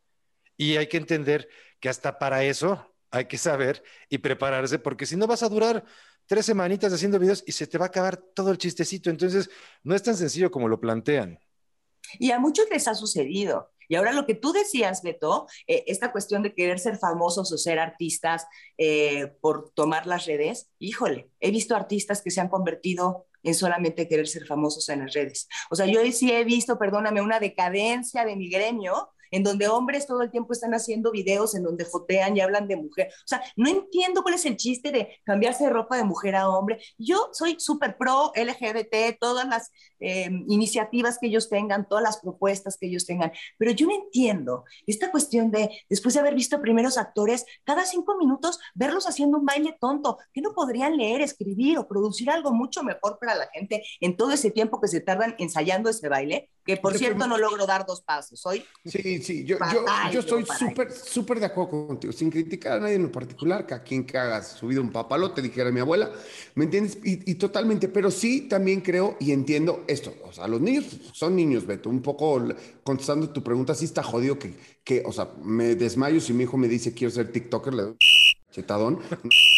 [0.58, 1.48] Y hay que entender
[1.80, 5.86] que hasta para eso hay que saber y prepararse, porque si no vas a durar
[6.28, 9.10] tres semanitas haciendo videos y se te va a acabar todo el chistecito.
[9.10, 9.50] Entonces,
[9.84, 11.40] no es tan sencillo como lo plantean.
[12.20, 13.72] Y a muchos les ha sucedido.
[13.90, 17.58] Y ahora lo que tú decías, Beto, eh, esta cuestión de querer ser famosos o
[17.58, 18.46] ser artistas
[18.78, 24.08] eh, por tomar las redes, híjole, he visto artistas que se han convertido en solamente
[24.10, 25.48] querer ser famosos en las redes.
[25.70, 30.08] O sea, yo sí he visto, perdóname, una decadencia de mi gremio en donde hombres
[30.08, 33.10] todo el tiempo están haciendo videos en donde jotean y hablan de mujer.
[33.10, 36.50] O sea, no entiendo cuál es el chiste de cambiarse de ropa de mujer a
[36.50, 36.80] hombre.
[36.98, 42.78] Yo soy súper pro LGBT, todas las eh, iniciativas que ellos tengan, todas las propuestas
[42.78, 46.98] que ellos tengan, pero yo no entiendo esta cuestión de, después de haber visto primeros
[46.98, 51.88] actores, cada cinco minutos verlos haciendo un baile tonto, que no podrían leer, escribir o
[51.88, 55.90] producir algo mucho mejor para la gente en todo ese tiempo que se tardan ensayando
[55.90, 58.46] ese baile, que por cierto no logro dar dos pasos.
[58.46, 62.80] Hoy sí, sí, yo, yo, yo estoy súper, súper de acuerdo contigo, sin criticar a
[62.80, 66.12] nadie en lo particular, que a quien que haga subido un papalote, dijera mi abuela,
[66.56, 66.98] ¿me entiendes?
[67.04, 71.36] Y, y, totalmente, pero sí también creo y entiendo esto, o sea, los niños son
[71.36, 72.42] niños, Beto, un poco
[72.84, 74.54] contestando tu pregunta, sí está jodido que,
[74.84, 77.96] que, o sea, me desmayo si mi hijo me dice quiero ser TikToker, le doy
[78.58, 79.00] chetadón,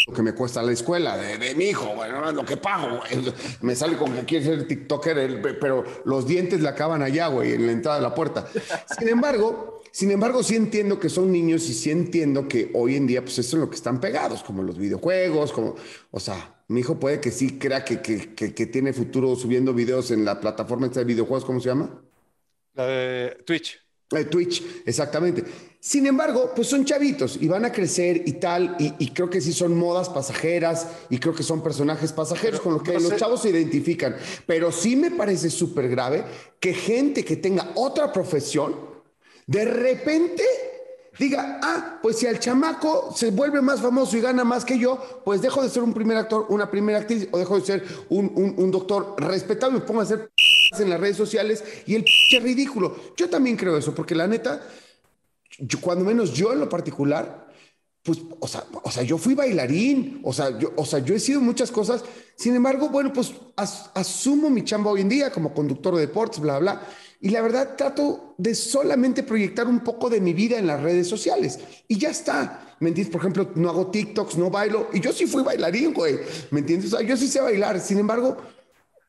[0.08, 3.34] lo que me cuesta la escuela de, de mi hijo, bueno, lo que pago, güey.
[3.62, 7.66] Me sale con que quiere ser TikToker, pero los dientes le acaban allá, güey, en
[7.66, 8.48] la entrada de la puerta.
[8.98, 13.08] Sin embargo, sin embargo, sí entiendo que son niños y sí entiendo que hoy en
[13.08, 15.76] día, pues eso es lo que están pegados, como los videojuegos, como,
[16.12, 19.74] o sea, mi hijo puede que sí crea que, que, que, que tiene futuro subiendo
[19.74, 22.02] videos en la plataforma de videojuegos, ¿cómo se llama?
[22.74, 23.80] La de Twitch.
[24.12, 25.44] Eh, Twitch, exactamente.
[25.82, 29.54] Sin embargo, pues son chavitos y van a crecer y tal, y, creo que sí
[29.54, 33.50] son modas pasajeras y creo que son personajes pasajeros con los que los chavos se
[33.50, 34.18] identifican.
[34.46, 36.26] Pero sí me parece súper grave
[36.60, 38.76] que gente que tenga otra profesión,
[39.48, 40.44] de repente
[41.18, 45.22] diga, ah, pues si al chamaco se vuelve más famoso y gana más que yo,
[45.24, 48.54] pues dejo de ser un primer actor, una primera actriz, o dejo de ser un,
[48.58, 50.30] un doctor respetable y me pongo a hacer
[50.78, 52.96] en las redes sociales y el es ridículo.
[53.15, 54.62] Yo también creo eso, porque la neta,
[55.60, 57.48] yo, cuando menos yo en lo particular,
[58.04, 61.19] pues, o sea, o sea, yo fui bailarín, o sea, yo, o sea, yo he
[61.19, 62.04] sido muchas cosas.
[62.36, 66.60] Sin embargo, bueno, pues asumo mi chamba hoy en día como conductor de deportes, bla,
[66.60, 66.82] bla.
[67.22, 71.08] Y la verdad trato de solamente proyectar un poco de mi vida en las redes
[71.08, 71.60] sociales.
[71.88, 72.78] Y ya está.
[72.80, 73.12] ¿Me entiendes?
[73.12, 74.88] Por ejemplo, no hago TikToks, no bailo.
[74.93, 76.19] Y yo sí fui bailarín, güey.
[76.52, 76.93] ¿Me entiendes?
[76.93, 77.82] O sea, yo sí sé bailar.
[77.82, 78.38] Sin embargo,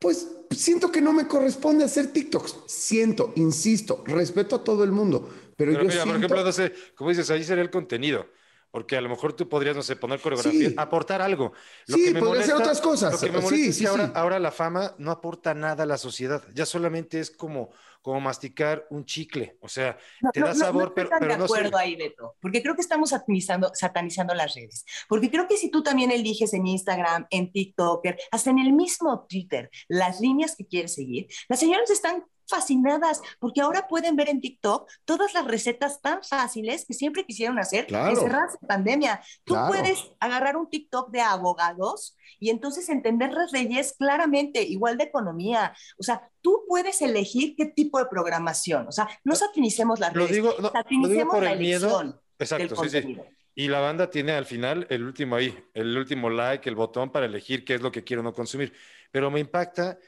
[0.00, 2.56] pues siento que no me corresponde hacer TikToks.
[2.66, 5.30] Siento, insisto, respeto a todo el mundo.
[5.61, 6.29] Pero, yo mira, siento...
[6.29, 8.27] por ejemplo, como dices, ahí sería el contenido.
[8.70, 11.53] Porque a lo mejor tú podrías, no sé, poner coreografía, aportar algo.
[11.87, 13.12] Lo sí, que me podría hacer otras cosas.
[13.12, 15.99] Lo que me molesta es que ahora, ahora, la fama no aporta nada a la
[15.99, 16.44] sociedad.
[16.55, 19.59] Ya solamente es como, como masticar un chicle.
[19.61, 19.99] O sea,
[20.33, 21.38] te da sabor, pero, pero no.
[21.38, 22.37] de acuerdo ahí, Beto.
[22.40, 24.85] Porque creo que estamos satanizando, satanizando las redes.
[25.09, 29.27] Porque creo que si tú también eliges en Instagram, en TikToker, hasta en el mismo
[29.29, 34.40] Twitter, las líneas que quieres seguir, las señoras están fascinadas porque ahora pueden ver en
[34.40, 38.10] TikTok todas las recetas tan fáciles que siempre quisieron hacer Claro.
[38.10, 39.22] encerradas en pandemia.
[39.44, 39.68] Tú Claro.
[39.68, 45.74] puedes agarrar un TikTok de abogados y entonces entender las leyes claramente, igual de economía.
[45.98, 48.86] O sea, tú puedes elegir qué tipo de programación.
[48.88, 51.58] O sea, no satinicemos las Lo redes, digo, no, lo digo satinicemos por la el
[51.58, 51.86] miedo.
[51.86, 52.96] elección del Exacto, sí, sí.
[52.96, 53.26] contenido.
[53.54, 57.26] Y la banda tiene al final el último ahí, el último like, el botón para
[57.26, 58.72] elegir qué es lo que quiero no consumir.
[59.10, 59.98] Pero me impacta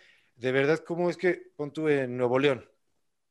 [0.43, 2.69] de verdad cómo es que, pon tú en Nuevo León,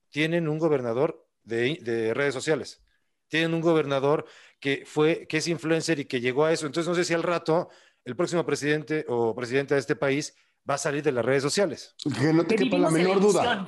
[0.09, 2.81] tienen un gobernador de, de redes sociales.
[3.27, 4.25] Tienen un gobernador
[4.61, 6.65] que fue, que es influencer y que llegó a eso.
[6.67, 7.67] Entonces no sé si al rato
[8.05, 10.33] el próximo presidente o presidenta de este país
[10.69, 11.95] va a salir de las redes sociales.
[12.17, 13.67] Que no te Que quepa la menor duda.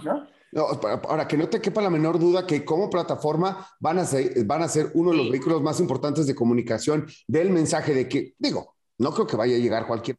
[0.53, 0.61] ¿no?
[1.09, 4.61] Ahora, que no te quepa la menor duda que como plataforma van a ser, van
[4.61, 5.31] a ser uno de los Sí.
[5.31, 9.59] vehículos más importantes de comunicación del mensaje de que, digo, no creo que vaya a
[9.59, 10.15] llegar cualquier,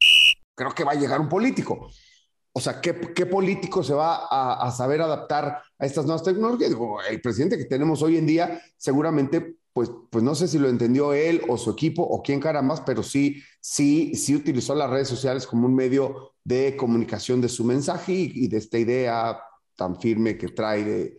[0.55, 1.89] creo que va a llegar un político.
[2.57, 6.73] O sea, ¿qué, qué político se va a, a saber adaptar a estas nuevas tecnologías?
[7.11, 11.13] El presidente que tenemos hoy en día seguramente, pues, pues no sé si lo entendió
[11.13, 15.49] él o su equipo o quién carambas, pero sí, sí, sí utilizó las redes sociales
[15.49, 19.41] como un medio de comunicación de su mensaje y, y de esta idea
[19.75, 21.19] tan firme que trae de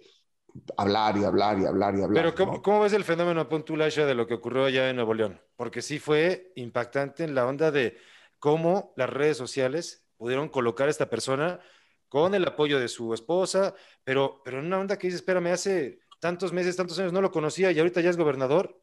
[0.77, 2.23] hablar y hablar y hablar y hablar.
[2.23, 2.61] Pero ¿cómo, ¿no?
[2.61, 5.41] cómo ves el fenómeno Puntulasha de lo que ocurrió allá en Nuevo León?
[5.57, 7.97] Porque sí fue impactante en la onda de
[8.39, 11.59] cómo las redes sociales pudieron colocar a esta persona
[12.07, 13.73] con el apoyo de su esposa,
[14.03, 17.31] pero, pero en una onda que dice, espérame, hace tantos meses, tantos años no lo
[17.31, 18.81] conocía y ahorita ya es gobernador.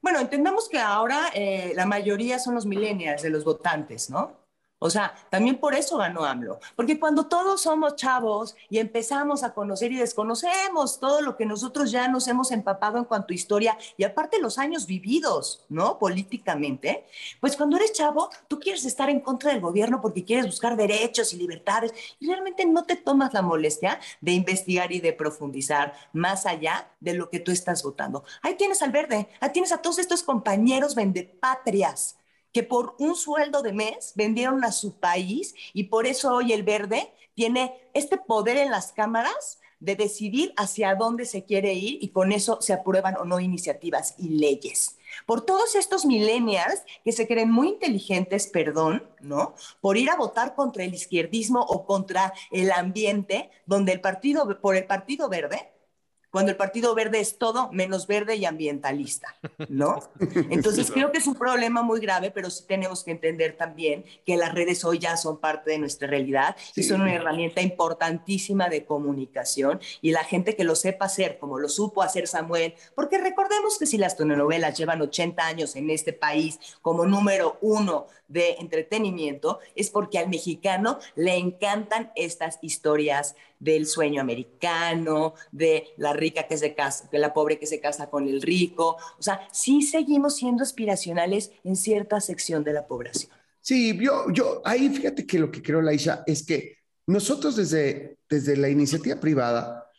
[0.00, 4.45] Bueno, entendamos que ahora eh, la mayoría son los millennials de los votantes, ¿no?
[4.78, 9.54] O sea, también por eso ganó AMLO, porque cuando todos somos chavos y empezamos a
[9.54, 13.78] conocer y desconocemos todo lo que nosotros ya nos hemos empapado en cuanto a historia
[13.96, 15.98] y aparte los años vividos, ¿no?
[15.98, 17.06] Políticamente,
[17.40, 21.32] pues cuando eres chavo, tú quieres estar en contra del gobierno porque quieres buscar derechos
[21.32, 26.44] y libertades y realmente no te tomas la molestia de investigar y de profundizar más
[26.44, 28.24] allá de lo que tú estás votando.
[28.42, 32.18] Ahí tienes al verde, ahí tienes a todos estos compañeros vendepatrias
[32.56, 36.62] que por un sueldo de mes vendieron a su país y por eso hoy el
[36.62, 42.08] verde tiene este poder en las cámaras de decidir hacia dónde se quiere ir y
[42.08, 44.96] con eso se aprueban o no iniciativas y leyes.
[45.26, 49.54] Por todos estos millennials que se creen muy inteligentes, perdón, ¿no?
[49.82, 54.76] Por ir a votar contra el izquierdismo o contra el ambiente, donde el partido, por
[54.76, 55.75] el Partido Verde,
[56.30, 59.36] cuando el Partido Verde es todo menos verde y ambientalista,
[59.68, 60.00] ¿no?
[60.50, 64.36] Entonces creo que es un problema muy grave, pero sí tenemos que entender también que
[64.36, 68.84] las redes hoy ya son parte de nuestra realidad y son una herramienta importantísima de
[68.84, 73.78] comunicación y la gente que lo sepa hacer, como lo supo hacer Samuel, porque recordemos
[73.78, 79.60] que si las telenovelas llevan 80 años en este país como número uno de entretenimiento,
[79.74, 86.56] es porque al mexicano le encantan estas historias del sueño americano, de la rica que
[86.56, 88.96] se casa, de la pobre que se casa con el rico.
[89.18, 93.32] O sea, sí seguimos siendo aspiracionales en cierta sección de la población.
[93.60, 98.56] Sí, yo, yo, ahí fíjate que lo que creo, Laisha, es que nosotros desde, desde
[98.56, 99.90] la iniciativa privada,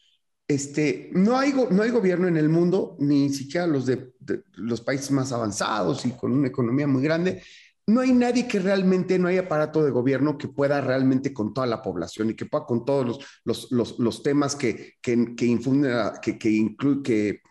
[0.47, 4.13] este, no, hay, no hay gobierno en el mundo, ni siquiera los de
[4.53, 7.41] los países más avanzados y con una economía muy grande,
[7.87, 11.67] no hay nadie que realmente, no hay aparato de gobierno que pueda realmente con toda
[11.67, 15.45] la población y que pueda con todos los, los, los, los temas que, que, que
[15.45, 17.41] infunden, que, que, inclu- que,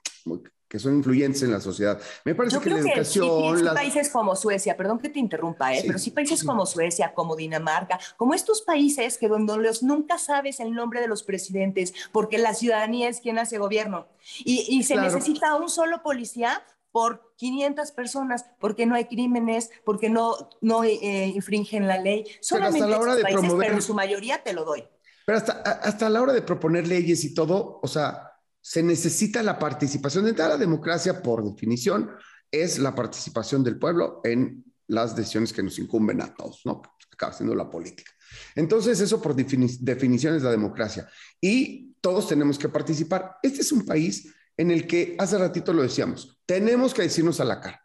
[0.68, 1.99] que son influyentes en la sociedad.
[2.25, 3.59] Me parece Yo que la creo que sí, educación...
[3.59, 5.81] sí, las- países como Suecia, perdón que te interrumpa, ¿eh?
[5.81, 5.87] Sí.
[5.87, 10.61] pero sí países como Suecia, como Dinamarca, como estos países que donde los, nunca sabes
[10.61, 14.09] el nombre de los presidentes porque la ciudadanía es quien hace gobierno
[14.44, 15.12] y, y se Claro.
[15.14, 16.62] necesita un solo policía
[16.97, 22.25] por 500 personas porque no hay crímenes, porque no, no eh, infringen la ley.
[22.41, 24.83] Solamente la hora de países, promover- pero en su mayoría te lo doy.
[25.27, 28.33] Pero hasta, hasta la hora de proponer leyes y todo, o sea,
[28.63, 30.25] se necesita la participación.
[30.25, 32.13] De la democracia, por definición,
[32.51, 36.81] es la participación del pueblo en las decisiones que nos incumben a todos, ¿no?
[37.13, 38.11] Acaba siendo la política.
[38.55, 41.07] Entonces, eso por defini- definición es la democracia.
[41.43, 43.37] Y todos tenemos que participar.
[43.43, 47.45] Este es un país en el que, hace ratito lo decíamos, tenemos que decirnos a
[47.45, 47.83] la cara.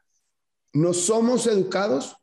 [0.73, 2.15] No somos educados,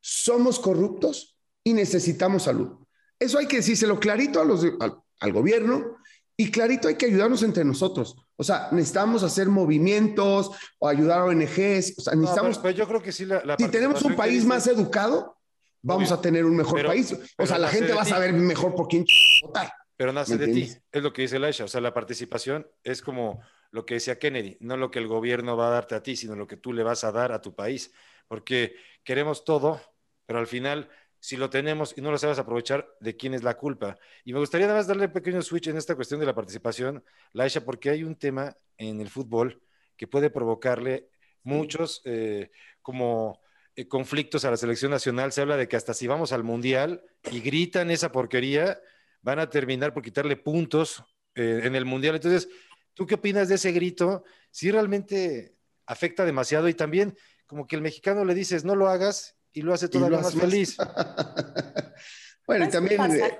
[0.00, 2.78] somos corruptos y necesitamos salud.
[3.18, 5.96] Eso hay que decírselo clarito a los, al, al gobierno
[6.36, 8.16] y clarito hay que ayudarnos entre nosotros.
[8.36, 11.98] O sea, necesitamos hacer movimientos o ayudar a ONGs.
[11.98, 14.16] O sea, No, necesitamos, pero- pero yo creo que sí la, la si tenemos un
[14.16, 15.38] país dices- más educado,
[15.82, 16.18] vamos Obvio.
[16.18, 17.14] a tener un mejor Pero- país.
[17.38, 19.04] O sea, la gente va a saber mejor por quién
[19.42, 19.72] votar.
[19.96, 21.64] Pero nace ¿Me de ti, es lo que dice Laisha.
[21.64, 23.40] O sea, la participación es como
[23.72, 26.36] lo que decía Kennedy, no lo que el gobierno va a darte a ti, sino
[26.36, 27.92] lo que tú le vas a dar a tu país.
[28.28, 29.80] Porque queremos todo,
[30.26, 30.88] pero al final
[31.22, 33.96] si lo tenemos y no lo sabes aprovechar, ¿de quién es la culpa?
[34.24, 37.04] Y me gustaría nada más darle un pequeño switch en esta cuestión de la participación,
[37.32, 39.62] Laisha, porque hay un tema en el fútbol
[39.96, 41.10] que puede provocarle
[41.44, 42.50] muchos eh,
[42.82, 43.40] como
[43.76, 45.30] eh, conflictos a la selección nacional.
[45.30, 48.80] Se habla de que hasta si vamos al mundial y gritan esa porquería,
[49.20, 51.04] van a terminar por quitarle puntos
[51.36, 52.16] eh, en el mundial.
[52.16, 52.48] Entonces,
[52.94, 54.24] ¿tú qué opinas de ese grito?
[54.50, 59.36] Si realmente afecta demasiado y también como que el mexicano le dices no lo hagas
[59.52, 60.76] y lo hace todavía más feliz.
[62.46, 63.00] bueno, y también...
[63.12, 63.38] Eh,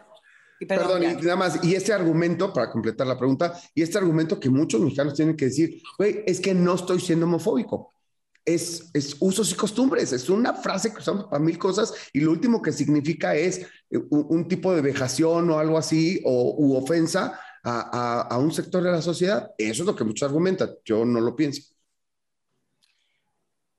[0.66, 4.50] perdón, y nada más, y este argumento, para completar la pregunta, y este argumento que
[4.50, 7.94] muchos mexicanos tienen que decir, güey, es que no estoy siendo homofóbico.
[8.44, 12.32] Es, es, usos y costumbres, es una frase que usamos para mil cosas y lo
[12.32, 17.38] último que significa es eh, un, tipo de vejación o algo así o u ofensa
[17.62, 19.52] a, a, a, un sector de la sociedad.
[19.56, 21.62] Eso es lo que muchos argumentan, yo no lo pienso.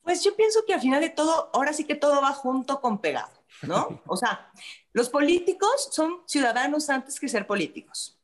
[0.04, 3.00] Pues yo pienso que al final de todo, ahora sí que todo va junto con
[3.00, 3.32] pegado,
[3.64, 4.02] ¿no?
[4.08, 4.52] O sea,
[4.92, 8.20] los políticos son ciudadanos antes que ser políticos.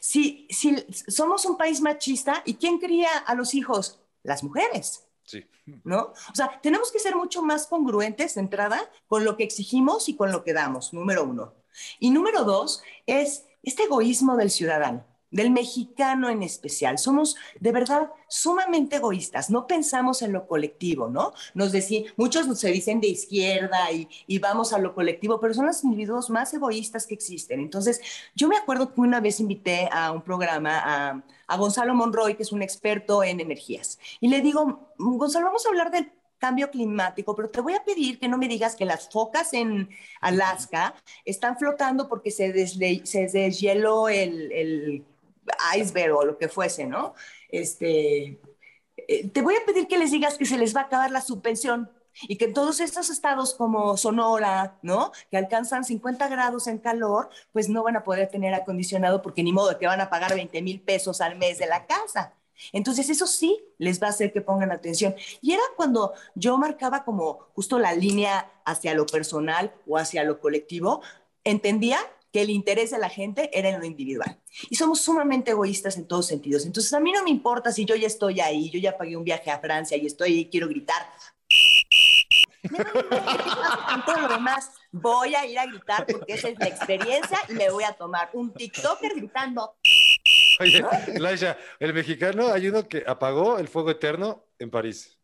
[0.00, 0.74] Si, si
[1.06, 4.00] somos un país machista, ¿y quién cría a los hijos?
[4.22, 5.04] Las mujeres.
[5.24, 5.46] Sí.
[5.84, 6.14] ¿No?
[6.30, 10.16] O sea, tenemos que ser mucho más congruentes de entrada con lo que exigimos y
[10.16, 11.54] con lo que damos, número uno.
[12.00, 16.98] Y número dos es este egoísmo del ciudadano del mexicano en especial.
[16.98, 21.32] Somos de verdad sumamente egoístas, no pensamos en lo colectivo, ¿no?
[21.54, 25.66] Nos decían, muchos se dicen de izquierda y, y, vamos a lo colectivo, pero son
[25.66, 27.60] los individuos más egoístas que existen.
[27.60, 28.00] Entonces,
[28.34, 32.42] yo me acuerdo que una vez invité a un programa a, a Gonzalo Monroy, que
[32.42, 37.34] es un experto en energías, y le digo, Gonzalo, vamos a hablar del cambio climático,
[37.34, 41.58] pero te voy a pedir que no me digas que las focas en Alaska están
[41.58, 45.04] flotando porque se, desle deshieló el, el
[45.76, 47.14] iceberg o lo que fuese, ¿no?
[47.48, 48.38] Este,
[48.96, 51.20] eh, te voy a pedir que les digas que se les va a acabar la
[51.20, 51.90] subvención
[52.22, 55.12] y que en todos estos estados como Sonora, ¿no?
[55.30, 59.52] Que alcanzan 50 grados en calor, pues no van a poder tener acondicionado porque ni
[59.52, 62.34] modo que van a pagar 20 mil pesos al mes de la casa.
[62.72, 65.14] Entonces eso sí les va a hacer que pongan atención.
[65.40, 70.40] Y era cuando yo marcaba como justo la línea hacia lo personal o hacia lo
[70.40, 71.02] colectivo,
[71.44, 71.98] entendía
[72.32, 74.38] que el interés de la gente era en lo individual.
[74.68, 76.66] Y somos sumamente egoístas en todos sentidos.
[76.66, 79.24] Entonces, a mí no me importa si yo ya estoy ahí, yo ya pagué un
[79.24, 81.06] viaje a Francia y estoy y quiero gritar.
[82.62, 87.52] En todo lo demás, voy a ir a gritar porque esa es la experiencia y
[87.52, 89.76] me voy a tomar un TikToker gritando.
[90.60, 90.84] Oye,
[91.18, 95.18] Laisha, el mexicano hay uno que apagó el fuego eterno en París.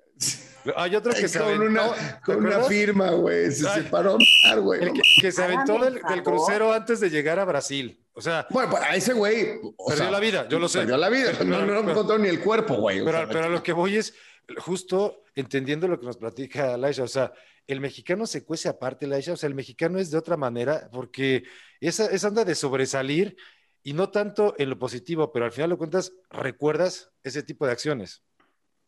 [0.76, 1.66] Hay otro que se con aventó.
[1.66, 3.50] Una, con una firma, güey.
[3.50, 4.16] Se Ay, separó,
[4.62, 4.80] güey.
[4.92, 8.02] Que, que se aventó del, del, crucero antes de llegar a Brasil.
[8.14, 8.46] O sea.
[8.50, 9.60] Bueno, pues a ese güey.
[9.86, 10.80] Perdió sea, la vida, yo lo sé.
[10.80, 11.32] Perdió la vida.
[11.36, 13.04] Pero, no, no, no encontró ni el cuerpo, güey.
[13.04, 14.14] Pero, o sea, pero a lo que voy es
[14.58, 17.02] justo entendiendo lo que nos platica Laisha.
[17.02, 17.32] O sea,
[17.66, 19.32] el mexicano se cuece aparte, Laisha.
[19.32, 21.44] O sea, el mexicano es de otra manera porque
[21.80, 23.36] esa, esa anda de sobresalir
[23.84, 27.72] y no tanto en lo positivo, pero al final de cuentas recuerdas ese tipo de
[27.72, 28.22] acciones.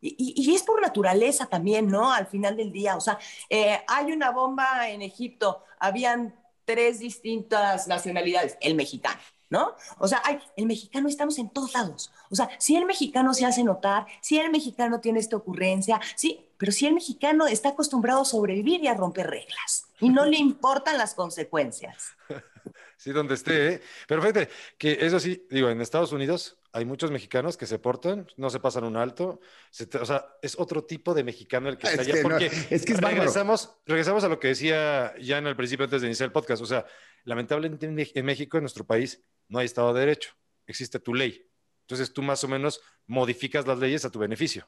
[0.01, 2.11] Y, es por naturaleza también, ¿no?
[2.11, 3.17] Al final del día, o sea,
[3.49, 9.75] eh, hay una bomba en Egipto, habían tres distintas nacionalidades, el mexicano, ¿no?
[9.97, 10.21] O sea,
[10.55, 12.11] el mexicano estamos en todos lados.
[12.29, 16.45] O sea, si el mexicano se hace notar, si el mexicano tiene esta ocurrencia, sí,
[16.57, 20.37] pero si el mexicano está acostumbrado a sobrevivir y a romper reglas y no le
[20.37, 22.15] importan las consecuencias.
[22.97, 23.81] Sí, donde esté, ¿eh?
[24.07, 28.27] Pero fíjate que eso sí, digo, en Estados Unidos hay muchos mexicanos que se portan,
[28.37, 31.87] no se pasan un alto, se, o sea, es otro tipo de mexicano el que
[31.87, 35.13] está es allá, que porque no, es que es regresamos, regresamos a lo que decía
[35.19, 36.87] ya en el principio antes de iniciar el podcast, o sea,
[37.23, 40.31] lamentablemente en México, en nuestro país, no hay Estado de Derecho,
[40.65, 41.47] existe tu ley,
[41.81, 44.67] entonces tú más o menos modificas las leyes a tu beneficio.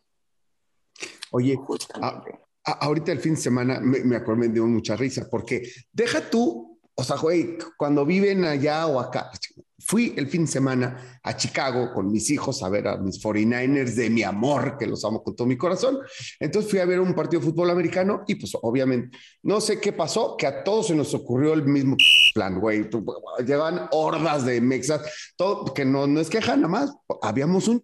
[1.32, 1.58] Oye,
[2.02, 2.24] a, a,
[2.72, 6.80] ahorita el fin de semana me, me acuerdo, me dio mucha risa, porque deja tú,
[6.96, 9.32] o sea, güey, cuando viven allá o acá,
[9.90, 13.96] fui el fin de semana a Chicago con mis hijos a ver a mis 49ers
[13.96, 15.98] de mi amor, que los amo con todo mi corazón.
[16.40, 19.94] Entonces fui a ver un partido de fútbol americano y pues obviamente no sé qué
[19.94, 21.98] pasó, que a todos se nos ocurrió el mismo
[22.36, 22.88] plan, güey.
[23.46, 25.02] Llevan hordas de mexas,
[25.36, 27.84] todo, que no, no es queja nada más, habíamos un,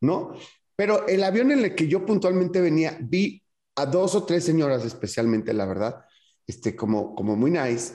[0.00, 0.32] ¿no?
[0.74, 3.42] Pero el avión en el que yo puntualmente venía, vi
[3.76, 6.04] a dos o tres señoras especialmente, la verdad,
[6.46, 7.94] este, como, como muy nice,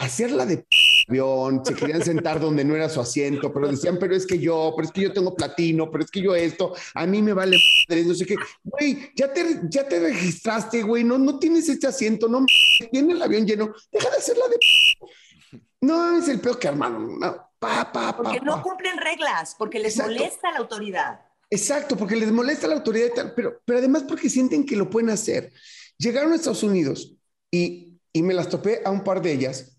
[0.00, 0.66] hacerla de
[1.08, 4.72] avión, se querían sentar donde no era su asiento, pero decían, pero es que yo,
[4.74, 7.58] pero es que yo tengo platino, pero es que yo esto, a mí me vale
[7.88, 8.36] madre, no sé qué.
[8.64, 12.46] Güey, ya te, ya te registraste, güey, no, no tienes este asiento, no
[12.90, 15.60] tiene el avión lleno, deja de hacerla de...
[15.82, 17.18] No, es el peor que hermano, no,
[17.58, 21.29] pa, pa, pa, Porque no cumplen reglas, porque les molesta la autoridad.
[21.50, 24.88] Exacto, porque les molesta la autoridad y tal, pero, pero además porque sienten que lo
[24.88, 25.52] pueden hacer.
[25.98, 27.16] Llegaron a Estados Unidos
[27.50, 29.76] y y me las topé a un par de ellas.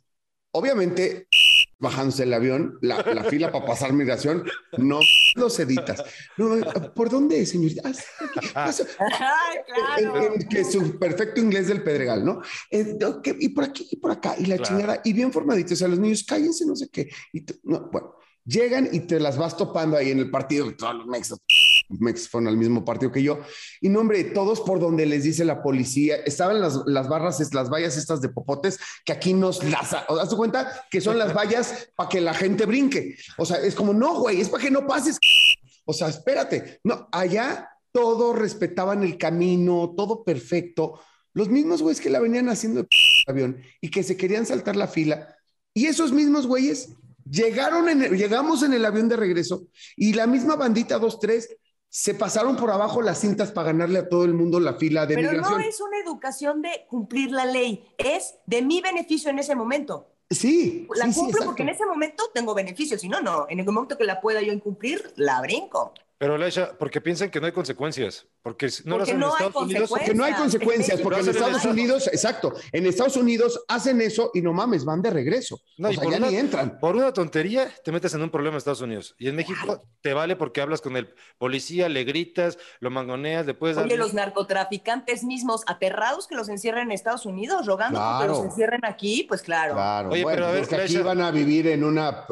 [0.54, 1.28] Obviamente,
[1.80, 4.44] bajándose el avión, la, fila para pasar migración,
[4.78, 5.00] no
[5.36, 6.04] los editas.
[6.94, 7.90] ¿Por dónde, señorita?
[8.54, 8.72] Ah,
[10.50, 12.42] que su perfecto inglés del Pedregal, ¿no?
[12.70, 12.98] Eh,
[13.40, 15.74] y por aquí, y por acá, y la chingada, y bien formaditos.
[15.74, 17.10] O sea, los niños, cállense, no sé qué.
[17.32, 18.16] Y no, bueno,
[18.46, 21.40] llegan y te las vas topando ahí en el partido, todos los mexos
[22.00, 23.40] Mex fueron al mismo partido que yo.
[23.82, 27.70] Y no, hombre, todos por donde les dice la policía, estaban las, las barras, las
[27.70, 29.94] vallas estas de popotes, que aquí nos las...
[29.94, 30.86] ¿Has dado cuenta?
[30.90, 33.18] Que son las vallas para que la gente brinque.
[33.38, 35.18] O sea, es como, no, güey, es para que no pases.
[35.86, 36.80] O sea, espérate.
[36.84, 41.02] No, allá todos respetaban el camino, todo perfecto.
[41.34, 42.88] Los mismos güeyes que la venían haciendo el
[43.28, 45.36] avión y que se querían saltar la fila.
[45.74, 46.90] Y esos mismos güeyes
[47.30, 49.64] llegaron en llegamos en el avión de regreso
[49.96, 51.48] y la misma bandita 2-3
[51.94, 55.16] se pasaron por abajo las cintas para ganarle a todo el mundo la fila de
[55.16, 59.56] Pero no es una educación de cumplir la ley, es de mi beneficio en ese
[59.56, 60.08] momento.
[60.30, 60.88] Sí.
[60.96, 63.46] La cumplo porque en ese momento tengo beneficios, si no, no.
[63.50, 65.94] En el momento que la pueda yo incumplir, la brinco.
[66.22, 69.90] Pero Leisha, porque piensan que no hay consecuencias, porque no porque no hay Unidos.
[69.90, 74.44] Porque no hay consecuencias, porque en Estados Unidos, exacto, en Estados Unidos hacen eso y
[74.44, 75.60] no mames, van de regreso.
[75.80, 76.78] No, o sea, ya ni entran.
[76.80, 79.16] Por una tontería te metes en un problema en Estados Unidos.
[79.18, 83.56] Y en México te vale porque hablas con el policía, le gritas, lo mangoneas, le
[83.56, 83.86] puedes dar...
[83.86, 88.86] Oye, los narcotraficantes mismos aterrados que los encierren en Estados Unidos, rogando que los encierren
[88.86, 89.74] aquí, pues claro.
[89.74, 92.28] Claro, Oye, pero a ver, aquí van a vivir en una,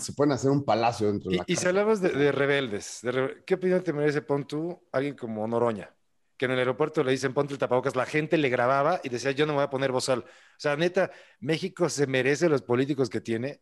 [0.00, 3.19] se pueden hacer un palacio dentro de la Y, y si hablamos de, rebeldes, de
[3.46, 5.94] ¿qué opinión te merece, pon tú, alguien como Noroña?
[6.36, 9.30] Que en el aeropuerto le dicen ponte el tapabocas, la gente le grababa y decía
[9.32, 10.20] yo no me voy a poner bozal.
[10.20, 10.24] O
[10.60, 11.10] sea, neta,
[11.40, 13.60] ¿México se merece los políticos que tiene?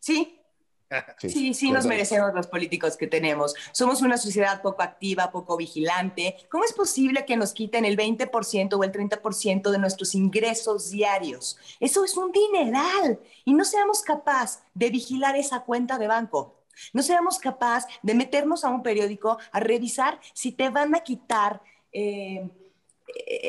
[0.00, 0.44] Sí,
[1.18, 3.54] Sí, sí, nos merecemos los políticos que tenemos.
[3.72, 6.36] Somos una sociedad poco activa, poco vigilante.
[6.50, 11.58] ¿Cómo es posible que nos quiten el 20% o el 30% de nuestros ingresos diarios?
[11.80, 16.63] Eso es un dineral y no seamos capaces de vigilar esa cuenta de banco.
[16.92, 21.62] No seamos capaces de meternos a un periódico a revisar si te van a quitar
[21.92, 22.48] eh,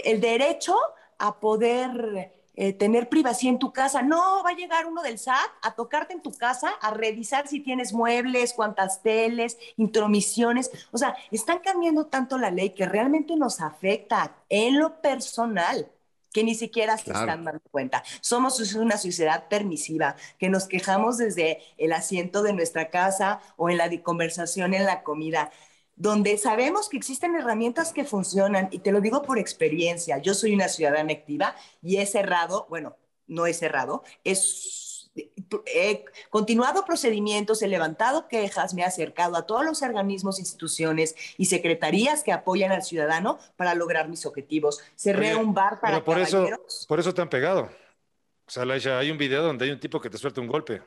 [0.03, 0.76] el derecho
[1.17, 4.01] a poder eh, tener privacidad en tu casa.
[4.01, 7.59] No, va a llegar uno del SAT a tocarte en tu casa, a revisar si
[7.59, 10.71] tienes muebles, cuántas teles, intromisiones.
[10.91, 15.91] O sea, están cambiando tanto la ley que realmente nos afecta en lo personal
[16.36, 18.03] que ni siquiera se están dando cuenta.
[18.19, 23.77] Somos una sociedad permisiva, que nos quejamos desde el asiento de nuestra casa o en
[23.77, 25.49] la conversación en la comida,
[25.95, 30.53] donde sabemos que existen herramientas que funcionan, y te lo digo por experiencia, yo soy
[30.53, 34.84] una ciudadana activa y he cerrado, bueno, no he cerrado, es
[35.66, 41.45] he continuado procedimientos, he levantado quejas, me he acercado a todos los organismos, instituciones y
[41.45, 44.82] secretarías que apoyan al ciudadano para lograr mis objetivos.
[44.95, 46.47] Cerré un bar para pero por Eso,
[46.88, 47.70] por eso te han pegado.
[48.47, 48.63] O sea,
[48.99, 50.82] hay un video donde hay un tipo que te suelta un golpe.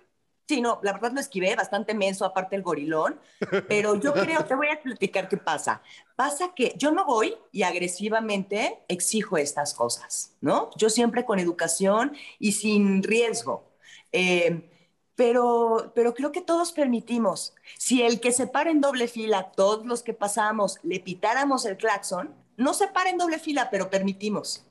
[0.49, 3.21] Sí, no, la verdad lo esquivé, bastante menso, aparte el gorilón,
[3.69, 5.83] pero yo creo, te voy a platicar qué pasa.
[6.17, 10.71] Pasa que yo no voy y agresivamente exijo estas cosas, ¿no?
[10.77, 13.68] Yo siempre con educación y sin riesgo.
[14.13, 14.71] Eh,
[15.15, 17.55] pero, pero creo que todos permitimos.
[17.77, 21.77] Si el que se para en doble fila, todos los que pasamos, le pitáramos el
[21.77, 24.65] claxon, no se para en doble fila, pero permitimos.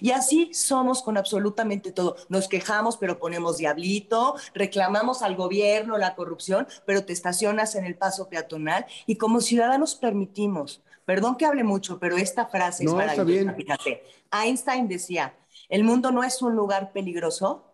[0.00, 2.16] Y así somos con absolutamente todo.
[2.28, 7.96] Nos quejamos, pero ponemos diablito, reclamamos al gobierno la corrupción, pero te estacionas en el
[7.96, 10.82] paso peatonal y como ciudadanos permitimos.
[11.04, 13.54] Perdón que hable mucho, pero esta frase es maravillosa.
[13.54, 15.34] Fíjate, Einstein decía,
[15.68, 17.71] el mundo no es un lugar peligroso,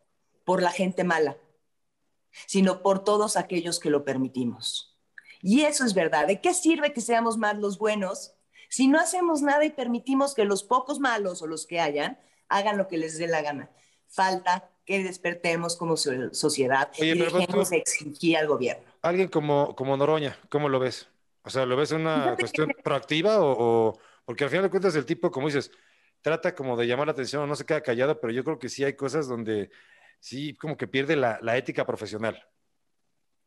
[0.48, 1.36] por la gente mala,
[2.46, 4.96] sino por todos aquellos que lo permitimos.
[5.42, 6.26] Y eso es verdad.
[6.26, 8.32] ¿De qué sirve que seamos más los buenos
[8.70, 12.18] si no hacemos nada y permitimos que los pocos malos o los que hayan
[12.48, 13.68] hagan lo que les dé la gana?
[14.06, 18.84] Falta que despertemos como sociedad y dejemos exigir al gobierno.
[19.02, 21.08] Alguien como, como Noroña, ¿cómo lo ves?
[21.42, 25.04] O sea, ¿lo ves una cuestión proactiva o, o, Porque al final de cuentas el
[25.04, 25.70] tipo, como dices,
[26.22, 28.82] trata como de llamar la atención, no se queda callado, pero yo creo que sí
[28.82, 29.70] hay cosas donde
[30.20, 32.42] sí, como que pierde la, ética profesional.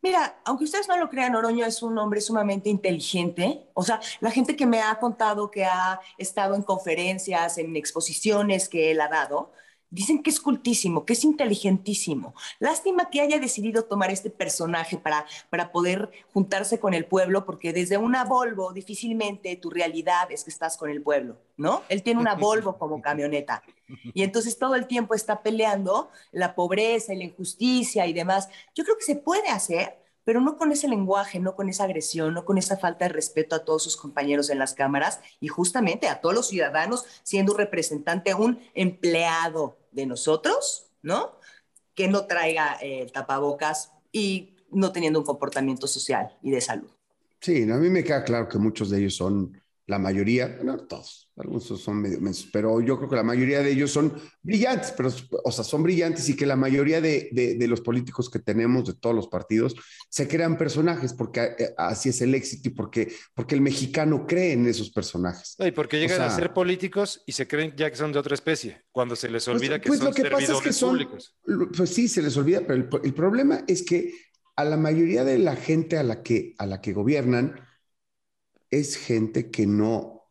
[0.04, 3.70] Mira, aunque ustedes no lo crean, Oroño es un hombre sumamente inteligente.
[3.76, 8.68] O sea, la gente que me ha contado que ha estado en conferencias, en exposiciones
[8.68, 9.54] que él ha dado,
[9.94, 12.34] Dicen que es cultísimo, que es inteligentísimo.
[12.60, 17.74] Lástima que haya decidido tomar este personaje para, para poder juntarse con el pueblo, porque
[17.74, 21.82] desde una Volvo difícilmente tu realidad es que estás con el pueblo, ¿no?
[21.90, 23.64] Él tiene una Volvo como camioneta.
[24.14, 28.48] Y entonces todo el tiempo está peleando la pobreza y la injusticia y demás.
[28.74, 32.34] Yo creo que se puede hacer, pero no con ese lenguaje, no con esa agresión,
[32.34, 36.08] no con esa falta de respeto a todos sus compañeros en las cámaras y justamente
[36.08, 41.40] a todos los ciudadanos siendo un representante, un empleado de nosotros, ¿no?
[41.94, 46.90] Que no traiga eh, tapabocas y no teniendo un comportamiento social y de salud.
[47.40, 49.61] Sí, a mí me queda claro que muchos de ellos son
[49.92, 53.72] la mayoría, no todos, algunos son medio mensos, pero yo creo que la mayoría de
[53.72, 55.10] ellos son brillantes, pero,
[55.44, 58.94] o sea, son brillantes y que la mayoría de, de, los políticos que tenemos, de
[58.94, 59.76] todos los partidos,
[60.10, 64.54] se crean personajes, porque eh, así es el éxito y porque, porque el mexicano cree
[64.54, 65.58] en esos personajes.
[65.60, 68.84] y porque llegan a ser políticos y se creen ya que son de otra especie,
[68.94, 71.36] cuando se les pues, olvida que pues son lo que pasa es que son, públicos.
[71.76, 74.14] Pues sí, se les olvida, pero el, el problema es que
[74.56, 77.60] a la mayoría de la gente a la que, a la que gobiernan,
[78.72, 80.24] es gente que no,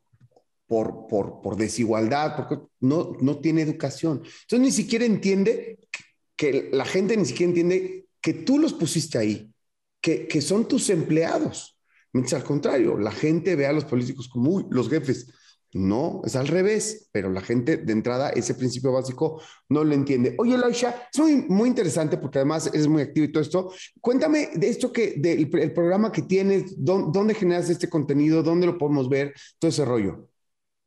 [0.67, 4.23] por, por, por desigualdad, porque no, no tiene educación.
[4.43, 5.79] Entonces ni siquiera entiende
[6.37, 9.53] que, la gente ni siquiera entiende que tú los pusiste ahí,
[10.01, 11.79] que, que son tus empleados.
[12.13, 15.33] Mientras al contrario, la gente ve a los políticos como los jefes.
[15.73, 20.35] No, es al revés, pero la gente de entrada ese principio básico no lo entiende.
[20.39, 23.73] Oye, Laisha, es muy, muy interesante porque además es muy activo y todo esto.
[24.01, 28.79] Cuéntame de esto que, del el programa que tienes, dónde, generas este contenido, dónde lo
[28.79, 30.29] podemos ver, todo ese rollo.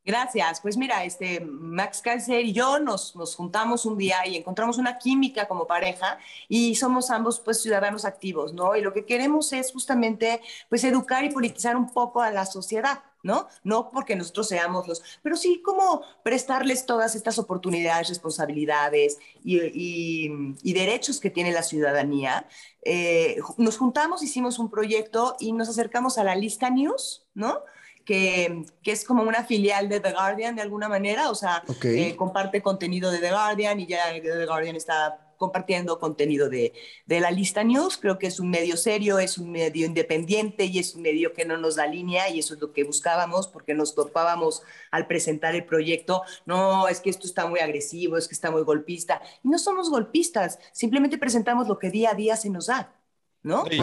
[0.05, 0.59] Gracias.
[0.59, 4.97] Pues mira, este Max Kaiser y yo nos, nos, juntamos un día y encontramos una
[4.97, 6.17] química como pareja
[6.49, 8.75] y somos ambos pues ciudadanos activos, ¿no?
[8.75, 13.01] Y lo que queremos es justamente pues educar y politizar un poco a la sociedad.
[13.23, 13.47] ¿No?
[13.63, 20.29] No porque nosotros seamos los, pero sí como prestarles todas estas oportunidades, responsabilidades y,
[20.73, 22.47] derechos que tiene la ciudadanía.
[22.83, 27.59] Eh, nos juntamos, hicimos un proyecto y nos acercamos a la lista News, ¿no?
[28.03, 32.61] Que, es como una filial de The Guardian de alguna manera, o sea, eh, comparte
[32.61, 36.73] contenido de The Guardian y ya The Guardian está compartiendo contenido de,
[37.05, 37.97] de, la lista news.
[37.97, 41.45] Creo que es un medio serio, es un medio independiente y es un medio que
[41.45, 45.55] no nos da línea y eso es lo que buscábamos porque nos topábamos al presentar
[45.55, 46.23] el proyecto.
[46.45, 49.21] No, es que esto está muy agresivo, es que está muy golpista.
[49.43, 52.95] Y no somos golpistas, simplemente presentamos lo que día a día se nos da.
[53.43, 53.65] ¿no?
[53.69, 53.79] Y,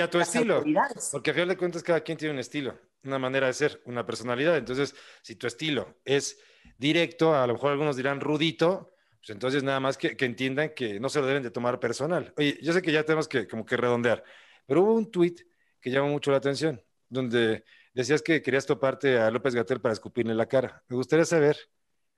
[0.00, 0.64] a, tu estilo.
[1.12, 4.04] Porque a final de cuentas cada quien tiene un estilo, una manera de ser, una
[4.04, 4.56] personalidad.
[4.56, 6.38] Entonces, si tu estilo es
[6.76, 8.92] directo, a lo mejor algunos dirán rudito,
[9.26, 12.32] pues entonces, nada más que, entiendan que no se lo deben de tomar personal.
[12.36, 14.22] Oye, yo sé que ya tenemos que como que redondear,
[14.66, 15.34] pero hubo un tweet
[15.80, 20.32] que llamó mucho la atención, donde decías que querías toparte a López Gatel para escupirle
[20.32, 20.84] la cara.
[20.86, 21.56] Me gustaría saber,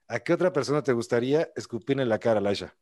[0.07, 2.77] ¿a qué otra persona te gustaría escupirle la cara, Laisha?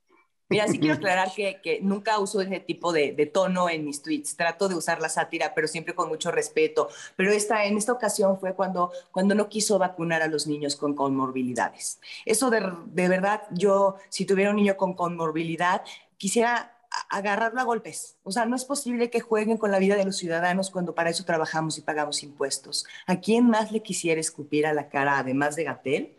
[0.50, 4.02] Mira, sí quiero aclarar que, que nunca uso ese tipo de, de, tono en mis
[4.02, 4.36] tweets.
[4.36, 6.90] Trato de usar la sátira, pero siempre con mucho respeto.
[7.16, 10.96] Pero esta, en esta ocasión fue cuando, cuando no quiso vacunar a los niños con
[10.96, 12.00] comorbilidades.
[12.26, 15.84] Eso de, de verdad, yo, si tuviera un niño con comorbilidad,
[16.18, 16.74] quisiera
[17.10, 18.18] agarrarlo a golpes.
[18.24, 21.10] O sea, no es posible que jueguen con la vida de los ciudadanos cuando para
[21.10, 22.86] eso trabajamos y pagamos impuestos.
[23.06, 26.18] ¿A quién más le quisiera escupir a la cara, además de Gatel?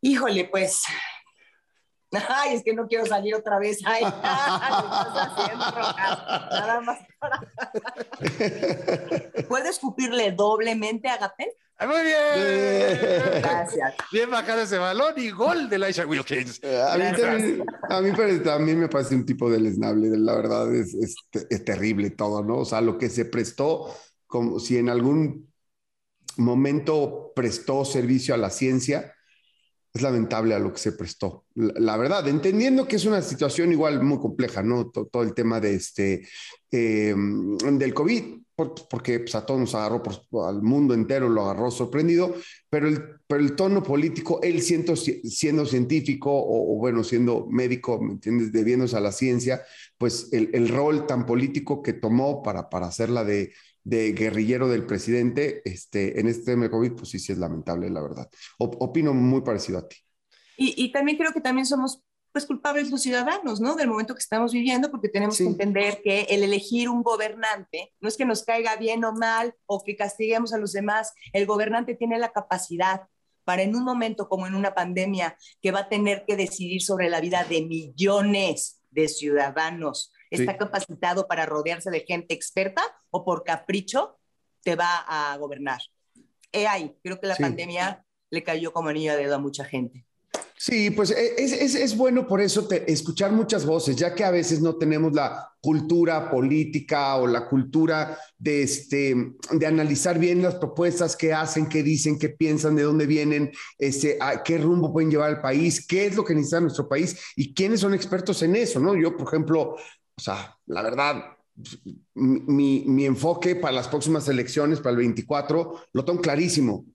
[0.00, 0.84] Híjole, pues
[2.28, 3.80] Ay, es que no quiero salir otra vez.
[3.84, 4.02] Ay,
[6.50, 6.98] Nada más
[9.48, 11.48] ¿Puedo escupirle doblemente a Gatel?
[11.80, 13.42] Muy bien.
[13.42, 13.94] Gracias.
[14.10, 16.60] Bien bajado ese balón y gol de Laisha Wilkins.
[16.62, 16.96] Eh, a
[18.00, 18.12] mí,
[18.42, 20.16] también, me parece un tipo lesnable.
[20.16, 21.14] La verdad es, es,
[21.50, 22.58] es terrible todo, ¿no?
[22.58, 23.94] O sea, lo que se prestó,
[24.26, 25.52] como si en algún
[26.38, 29.14] momento prestó servicio a la ciencia,
[29.96, 31.44] es lamentable a lo que se prestó.
[31.54, 34.90] La, verdad, entendiendo que es una situación igual muy compleja, ¿no?
[34.90, 36.28] Todo, el tema de este,
[36.70, 38.22] em, del COVID,
[38.88, 40.02] porque pues, a todos nos agarró,
[40.46, 42.34] al mundo entero lo agarró sorprendido,
[42.70, 48.12] pero el, pero el tono político, él siendo, siendo científico o, bueno, siendo médico, ¿me
[48.12, 48.52] entiendes?
[48.52, 49.62] Debiéndose a la ciencia,
[49.98, 53.52] pues el, el rol tan político que tomó para, para hacerla de
[53.86, 57.88] de guerrillero del presidente este, en este tema de COVID, pues sí, sí es lamentable,
[57.88, 58.28] la verdad.
[58.58, 59.96] opino muy parecido a ti.
[60.56, 63.76] Y, también creo que también somos pues culpables los ciudadanos, ¿no?
[63.76, 68.08] Del momento que estamos viviendo, porque tenemos que entender que el elegir un gobernante no
[68.08, 71.94] es que nos caiga bien o mal o que castiguemos a los demás, el gobernante
[71.94, 73.02] tiene la capacidad
[73.44, 77.08] para en un momento como en una pandemia que va a tener que decidir sobre
[77.08, 83.44] la vida de millones de ciudadanos, está capacitado para rodearse de gente experta o por
[83.44, 84.18] capricho
[84.62, 85.80] te va a gobernar.
[86.52, 90.04] He ahí, creo que la pandemia le cayó como anillo de dedo a mucha gente.
[90.58, 94.62] Sí, pues e, es, es, bueno por eso escuchar muchas voces, ya que a veces
[94.62, 101.14] no tenemos la cultura política o la cultura de, este, de analizar bien las propuestas
[101.14, 105.28] que hacen, qué dicen, qué piensan, de dónde vienen, este, a qué rumbo pueden llevar
[105.28, 108.80] al país, qué es lo que necesita nuestro país y quiénes son expertos en eso,
[108.80, 108.96] ¿no?
[108.96, 109.76] Yo, por ejemplo,
[110.16, 111.36] o sea, la verdad,
[112.14, 116.86] mi, mi, enfoque para las próximas elecciones, para el 24, lo tengo clarísimo.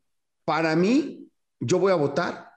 [0.46, 2.52] Para mí, yo voy a votar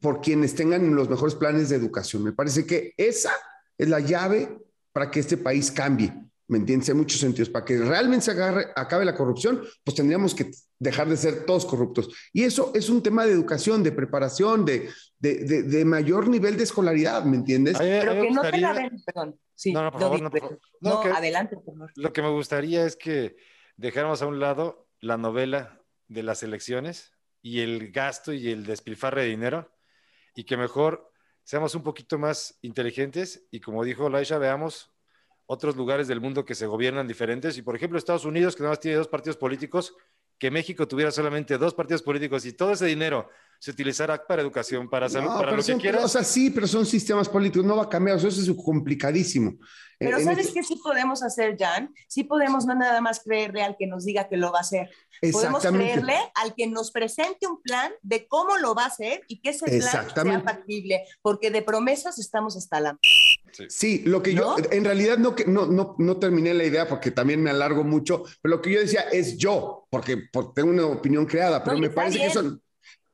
[0.00, 2.22] por quienes tengan los mejores planes de educación.
[2.22, 3.32] Me parece que esa
[3.76, 4.58] es la llave
[4.92, 6.12] para que este país cambie.
[6.48, 6.88] ¿me entiendes?
[6.88, 7.50] En muchos sentidos.
[7.50, 11.66] Para que realmente se agarre, acabe la corrupción, pues tendríamos que dejar de ser todos
[11.66, 12.08] corruptos.
[12.32, 14.88] Y eso es un tema de educación, de preparación, de,
[15.18, 17.76] de, de, mayor nivel de escolaridad, ¿me entiendes?
[17.78, 19.38] Pero que no te la ven, perdón.
[19.58, 21.90] Sí, no, no, por favor, no, por no, adelante, por favor.
[21.96, 23.34] Lo que me gustaría es que
[23.76, 29.22] dejáramos a un lado la novela de las elecciones y el gasto y el despilfarre
[29.22, 29.74] de dinero
[30.36, 31.10] y que mejor
[31.42, 34.92] seamos un poquito más inteligentes y como dijo Laisha, veamos
[35.46, 37.58] otros lugares del mundo que se gobiernan diferentes.
[37.58, 39.92] Y por ejemplo, Estados Unidos, que nada más tiene dos partidos políticos,
[40.38, 43.28] que México tuviera solamente dos partidos políticos y todo ese dinero
[43.58, 46.04] se utilizará para educación, para salud, para lo que quiera.
[46.04, 49.56] O sea, sí, pero son sistemas políticos, no va a cambiar, eso es complicadísimo.
[49.98, 51.92] Pero ¿sabes este qué sí podemos hacer, Jan?
[52.06, 54.90] Sí podemos no nada más creerle al que nos diga que lo va a hacer.
[55.32, 59.40] Podemos creerle al que nos presente un plan de cómo lo va a hacer y
[59.40, 62.98] que ese plan sea factible, porque de promesas estamos hasta la...
[63.68, 64.02] Sí.
[64.04, 67.50] lo que yo, en realidad no, no, no, no terminé la idea porque también me
[67.50, 71.76] alargo mucho, pero lo que yo decía es yo, porque, tengo una opinión creada, pero
[71.76, 72.62] me parece que son,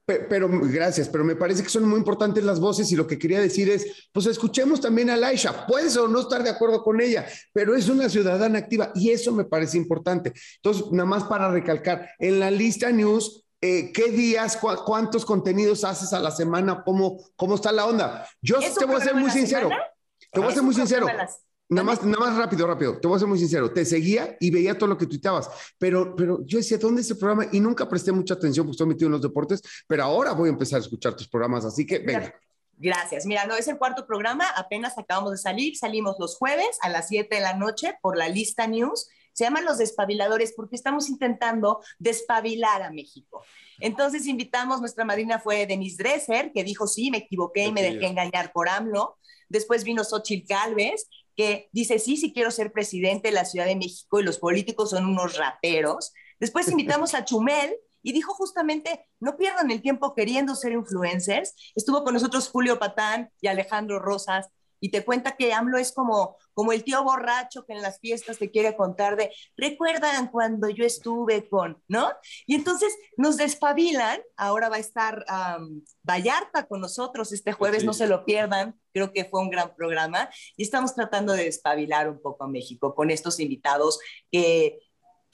[0.07, 3.41] pero, gracias, pero me parece que son muy importantes las voces y lo que quería
[3.41, 7.27] decir es, pues escuchemos también a Laisha, puedes o no estar de acuerdo con ella,
[7.53, 10.33] pero es una ciudadana activa y eso me parece importante.
[10.57, 16.13] Entonces, nada más para recalcar, en la lista news, eh, ¿qué días, cuántos contenidos haces
[16.13, 16.83] a la semana?
[16.85, 18.29] ¿Cómo, cómo está la onda?
[18.43, 19.71] Yo te voy a ser muy sincero.
[20.31, 21.07] Te voy a ser muy sincero.
[21.69, 23.01] Nada más, nada más rápido, rápido.
[23.01, 23.73] Te voy a ser muy sincero.
[23.73, 25.49] Te seguía y veía todo lo que tuitabas,
[25.79, 27.47] pero, pero yo decía, ¿dónde es el programa?
[27.53, 30.53] Y nunca presté mucha atención porque estoy metido en los deportes, pero ahora voy a
[30.53, 32.35] empezar a escuchar tus programas, así que venga.
[32.77, 33.25] Gracias.
[33.25, 37.09] Mira, no es el cuarto programa, apenas acabamos de salir, salimos los jueves a las
[37.09, 39.09] 7 de la noche por la lista news.
[39.33, 43.45] Se llaman los despabiladores porque estamos intentando despabilar a México.
[43.81, 48.07] Entonces invitamos, nuestra madrina fue Denise Dresser, que dijo, sí, me equivoqué y me dejé
[48.07, 49.19] engañar por AMLO.
[49.49, 53.77] Después vino Xochitl Galvez, que dice, sí, sí quiero ser presidente de la Ciudad de
[53.77, 56.13] México y los políticos son unos rateros.
[56.41, 61.55] Después invitamos a Chumel y dijo justamente, no pierdan el tiempo queriendo ser influencers.
[61.75, 64.49] Estuvo con nosotros Julio Patán y Alejandro Rosas
[64.85, 68.37] y te cuenta que AMLO es como, como el tío borracho que en las fiestas
[68.37, 72.13] te quiere contar de, recuerdan cuando yo estuve con, ¿no?
[72.45, 75.25] Y entonces nos despabilan, ahora va a estar
[76.03, 80.29] Vallarta con nosotros este jueves, no se lo pierdan, creo que fue un gran programa
[80.55, 84.81] y estamos tratando de despabilar un poco a México con estos invitados que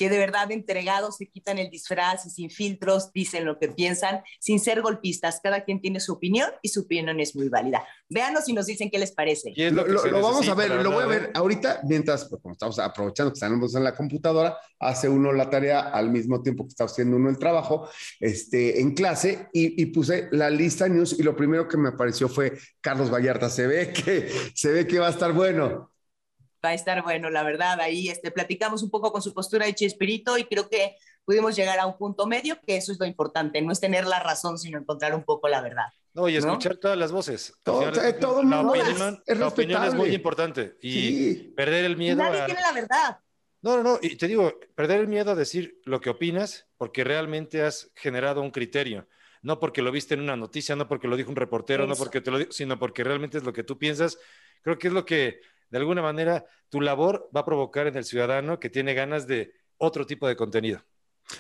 [0.01, 4.23] que de verdad entregados se quitan el disfraz y sin filtros dicen lo que piensan,
[4.39, 5.41] sin ser golpistas.
[5.43, 7.87] Cada quien tiene su opinión y su opinión es muy válida.
[8.09, 9.53] Véanos y nos dicen qué les parece.
[9.71, 13.31] Lo, lo, vamos a ver, lo voy a ver ahorita, mientras, pues, como estamos aprovechando
[13.31, 17.17] que estamos en la computadora, hace uno la tarea al mismo tiempo que está haciendo
[17.17, 17.87] uno el trabajo
[18.21, 22.27] este, en clase y, y puse la lista news y lo primero que me apareció
[22.31, 23.51] fue Carlos Vallarta.
[23.51, 25.91] Se ve que, se ve que va a estar bueno
[26.65, 27.81] va a estar bueno, la verdad.
[27.81, 31.79] Ahí este, platicamos un poco con su postura de Chespirito y creo que pudimos llegar
[31.79, 34.79] a un punto medio, que eso es lo importante, no es tener la razón, sino
[34.79, 35.87] encontrar un poco la verdad.
[36.13, 37.55] No, y escuchar todas las voces.
[37.63, 42.17] Todo, eh, todo la, opinión, es la opinión es muy importante y perder el miedo.
[42.17, 43.19] Nadie tiene la verdad.
[43.63, 47.05] No, no, no, y te digo, perder el miedo a decir lo que opinas porque
[47.05, 49.07] realmente has generado un criterio
[49.43, 52.21] no porque lo viste en una noticia, no porque lo dijo un reportero, no porque
[52.21, 54.19] te lo dijo, sino porque realmente es lo que tú piensas.
[54.63, 55.41] Creo que es lo que
[55.71, 59.53] de alguna manera tu labor va a provocar en el ciudadano que tiene ganas de
[59.79, 60.83] otro tipo de contenido.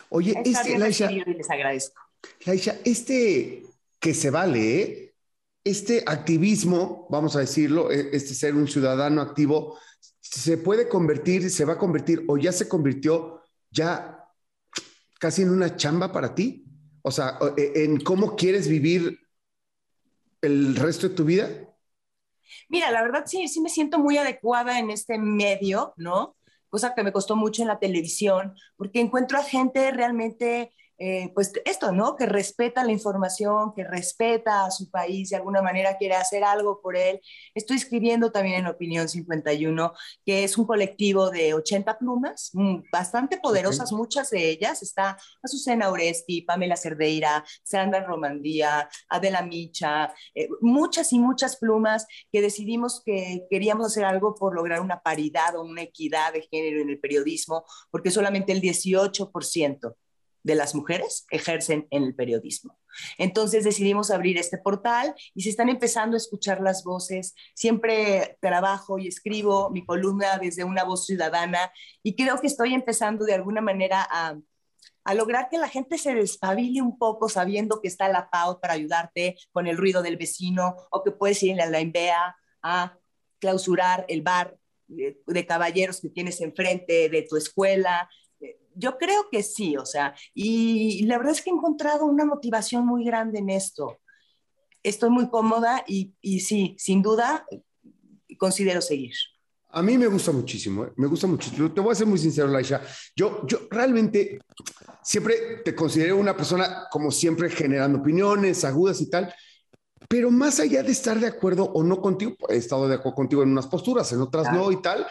[0.08, 2.00] Oye, este, Laisha, les agradezco.
[2.46, 3.62] Laisha, este
[3.98, 5.14] que se vale, ¿eh?
[5.64, 9.78] este activismo, vamos a decirlo, e, este ser un ciudadano activo,
[10.20, 14.24] se puede convertir, se va a convertir o ya se convirtió ya
[15.18, 16.64] casi en una chamba para ti.
[17.02, 19.18] O sea, e, en cómo quieres vivir
[20.40, 21.48] el resto de tu vida.
[22.68, 26.36] Mira, la verdad sí, sí me siento muy adecuada en este medio, ¿no?
[26.68, 30.72] Cosa que me costó mucho en la televisión, porque encuentro a gente realmente
[31.02, 32.14] eh, pues esto, ¿no?
[32.14, 36.82] Que respeta la información, que respeta a su país, de alguna manera quiere hacer algo
[36.82, 37.20] por él.
[37.54, 39.94] Estoy escribiendo también en Opinión 51,
[40.26, 44.82] que es un colectivo de 80 plumas, mm, bastante poderosas, muchas de ellas.
[44.82, 52.42] Está Azucena Oresti, Pamela Cerdeira, Sandra Romandía, Adela Micha, eh, muchas y muchas plumas que
[52.42, 56.90] decidimos que queríamos hacer algo por lograr una paridad o una equidad de género en
[56.90, 59.96] el periodismo, porque solamente el 18%
[60.42, 62.78] de las mujeres ejercen en el periodismo.
[63.18, 67.34] Entonces decidimos abrir este portal y se están empezando a escuchar las voces.
[67.54, 71.72] Siempre trabajo y escribo mi columna desde una voz ciudadana
[72.02, 74.38] y creo que estoy empezando de alguna manera a,
[75.04, 78.74] a lograr que la gente se despabile un poco sabiendo que está la PAO para
[78.74, 82.98] ayudarte con el ruido del vecino o que puedes ir a la INVEA a
[83.38, 84.58] clausurar el bar
[84.90, 88.08] de, caballeros que tienes enfrente de tu escuela.
[88.80, 92.86] Yo creo que sí, o sea, y la verdad es que he encontrado una motivación
[92.86, 93.98] muy grande en esto.
[94.82, 97.46] Estoy muy cómoda y, y sí, sin duda,
[98.38, 99.12] considero seguir.
[99.72, 100.92] A mí me gusta muchísimo, ¿eh?
[100.96, 101.70] me gusta muchísimo.
[101.70, 102.82] Te voy a ser muy sincero, Laisha.
[103.14, 104.40] Yo, yo realmente
[105.02, 109.32] siempre te considero una persona, como siempre, generando opiniones agudas y tal.
[110.08, 113.42] Pero más allá de estar de acuerdo o no contigo, he estado de acuerdo contigo
[113.44, 115.06] en unas posturas, en otras no y tal.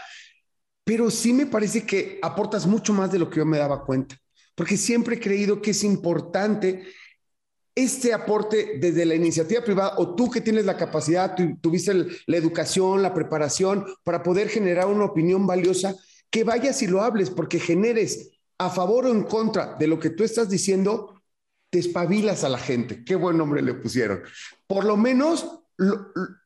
[0.90, 4.20] Pero sí me parece que aportas mucho más de lo que yo me daba cuenta.
[4.56, 6.84] Porque siempre he creído que es importante
[7.76, 13.04] este aporte desde la iniciativa privada o tú que tienes la capacidad, tuviste la educación,
[13.04, 15.94] la preparación para poder generar una opinión valiosa,
[16.32, 20.10] que vayas y lo hables porque generes a favor o en contra de lo que
[20.10, 21.22] tú estás diciendo,
[21.70, 23.04] te espabilas a la gente.
[23.06, 24.24] Qué buen nombre le pusieron.
[24.66, 25.60] Por lo menos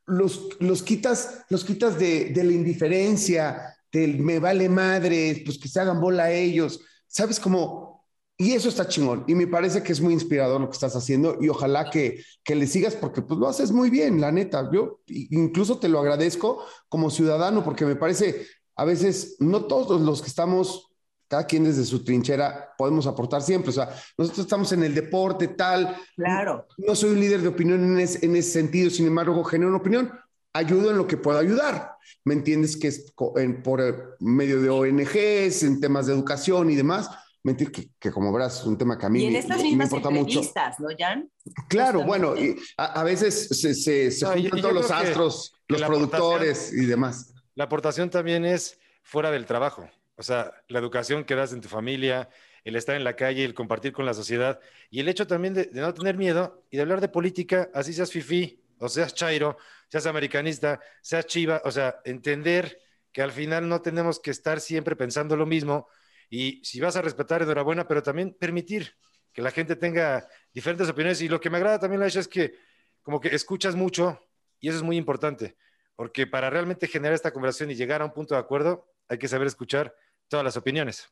[0.06, 5.80] los, los quitas, los quitas de la indiferencia, del me vale madre, pues que se
[5.80, 6.82] hagan bola a ellos.
[7.08, 8.04] ¿Sabes cómo?
[8.36, 9.24] Y eso está chingón.
[9.28, 12.56] Y me parece que es muy inspirador lo que estás haciendo y ojalá que, que
[12.56, 14.68] le sigas porque pues lo haces muy bien, la neta.
[14.74, 20.24] Yo incluso te lo agradezco como ciudadano porque me parece a veces no todos los
[20.24, 20.90] que estamos,
[21.28, 23.70] cada quien desde su trinchera podemos aportar siempre.
[23.70, 25.96] O sea, nosotros estamos en el deporte, tal.
[26.16, 26.66] Claro.
[26.78, 29.78] No soy un líder de opinión en ese, en ese sentido, sin embargo, genero una
[29.78, 30.12] opinión.
[30.54, 31.98] Ayudo en lo que puedo ayudar.
[32.24, 32.78] ¿Me entiendes?
[32.78, 37.10] Que es por medio de ONGs, en temas de educación y demás
[37.44, 39.88] mentir que, como verás es un tema que a mí y en estas me, mismas
[39.88, 40.42] importa mucho.
[40.80, 41.30] ¿no, Jan?
[41.68, 46.86] Claro, bueno, y a, veces se, se, se juntan todos los astros, los productores y
[46.86, 47.34] demás.
[47.56, 51.68] La aportación también es fuera del trabajo, o sea, la educación que das en tu
[51.68, 52.30] familia,
[52.64, 55.66] el estar en la calle, el compartir con la sociedad y el hecho también de,
[55.66, 59.58] de no tener miedo y de hablar de política, así seas fifí o seas chairo,
[59.94, 62.80] seas americanista, seas chiva, o sea, entender
[63.12, 65.88] que al final no tenemos que estar siempre pensando lo mismo,
[66.32, 68.96] y si vas a respetar, enhorabuena, pero también permitir
[69.32, 71.22] que la gente tenga diferentes opiniones.
[71.22, 72.56] Y lo que me agrada también, Laisha, es que
[73.04, 74.20] como que escuchas mucho
[74.60, 75.58] y eso es muy importante,
[75.96, 79.28] porque para realmente generar esta conversación y llegar a un punto de acuerdo, hay que
[79.28, 79.94] saber escuchar
[80.28, 81.08] todas las opiniones.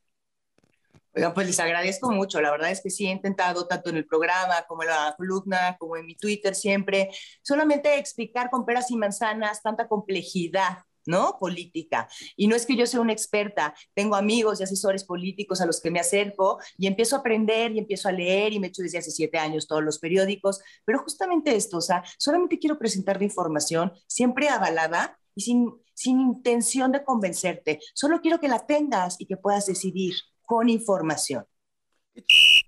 [1.14, 2.39] Oigan, pues les agradezco mucho.
[2.41, 5.76] La verdad es que sí he intentado, tanto en el programa como en la columna,
[5.78, 7.09] como en mi Twitter siempre,
[7.41, 11.38] solamente explicar con peras y manzanas tanta complejidad ¿no?
[11.39, 12.07] Política.
[12.36, 15.82] Y no es que yo sea una experta, tengo amigos y asesores políticos a los
[15.82, 18.99] que me acerco y empiezo a aprender y empiezo a leer y me echo desde
[18.99, 23.26] hace siete años todos los periódicos, pero justamente esto, o sea, solamente quiero presentar la
[23.26, 29.26] información siempre avalada y sin, sin intención de convencerte, solo quiero que la tengas y
[29.26, 30.14] que puedas decidir
[30.51, 31.45] con información.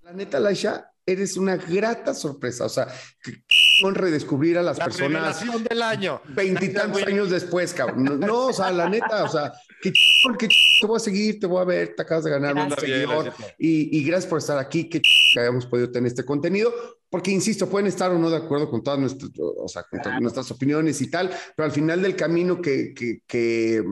[0.04, 2.88] La neta, Laisha, eres una grata sorpresa, o sea,
[3.82, 5.44] con redescubrir a las la personas.
[5.68, 6.22] Del año.
[6.28, 8.20] Veintitantos años después, cabrón.
[8.20, 11.46] No, o sea, la neta, o sea, qué chingón, qué te voy a seguir, te
[11.46, 13.34] voy a ver, te acabas de ganar un seguidor.
[13.58, 16.72] Y, y, gracias por estar aquí, qué que hayamos podido tener este contenido.
[17.10, 20.22] Porque, insisto, pueden estar o no de acuerdo con todas nuestras, o sea, con todas
[20.22, 23.84] nuestras opiniones y tal, pero al final del camino que, que, que,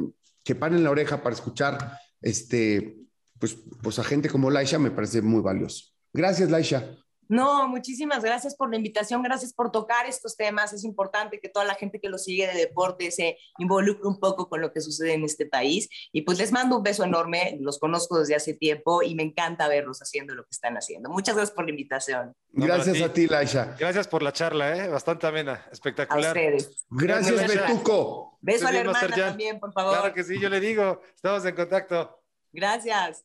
[0.43, 3.02] que paren la oreja para escuchar este,
[3.43, 5.87] pues, pues a gente como Laisha me parece muy valioso.
[6.13, 6.97] Gracias, Laisha.
[7.29, 10.73] No, muchísimas gracias por la invitación, gracias por tocar estos temas.
[10.73, 14.49] Es importante que toda la gente que lo sigue de deporte se involucre un poco
[14.49, 15.89] con lo que sucede en este país.
[16.13, 19.67] Y pues les mando un beso enorme, los conozco desde hace tiempo y me encanta
[19.67, 21.11] verlos haciendo lo que están haciendo.
[21.11, 22.33] Muchas gracias por la invitación.
[22.53, 23.75] gracias a ti, Laisha.
[23.77, 24.89] Gracias por la charla, ¿eh?
[24.89, 26.27] bastante amena, espectacular.
[26.27, 26.87] A ustedes.
[26.91, 28.39] Gracias, Betuco.
[28.41, 29.99] Beso a la hermana también, por favor.
[29.99, 32.23] Claro que sí, yo le digo, estamos en contacto.
[32.53, 33.25] Gracias.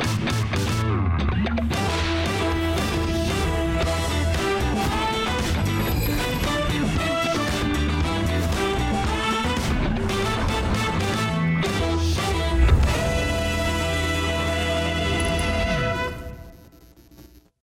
[0.00, 0.47] Thank you.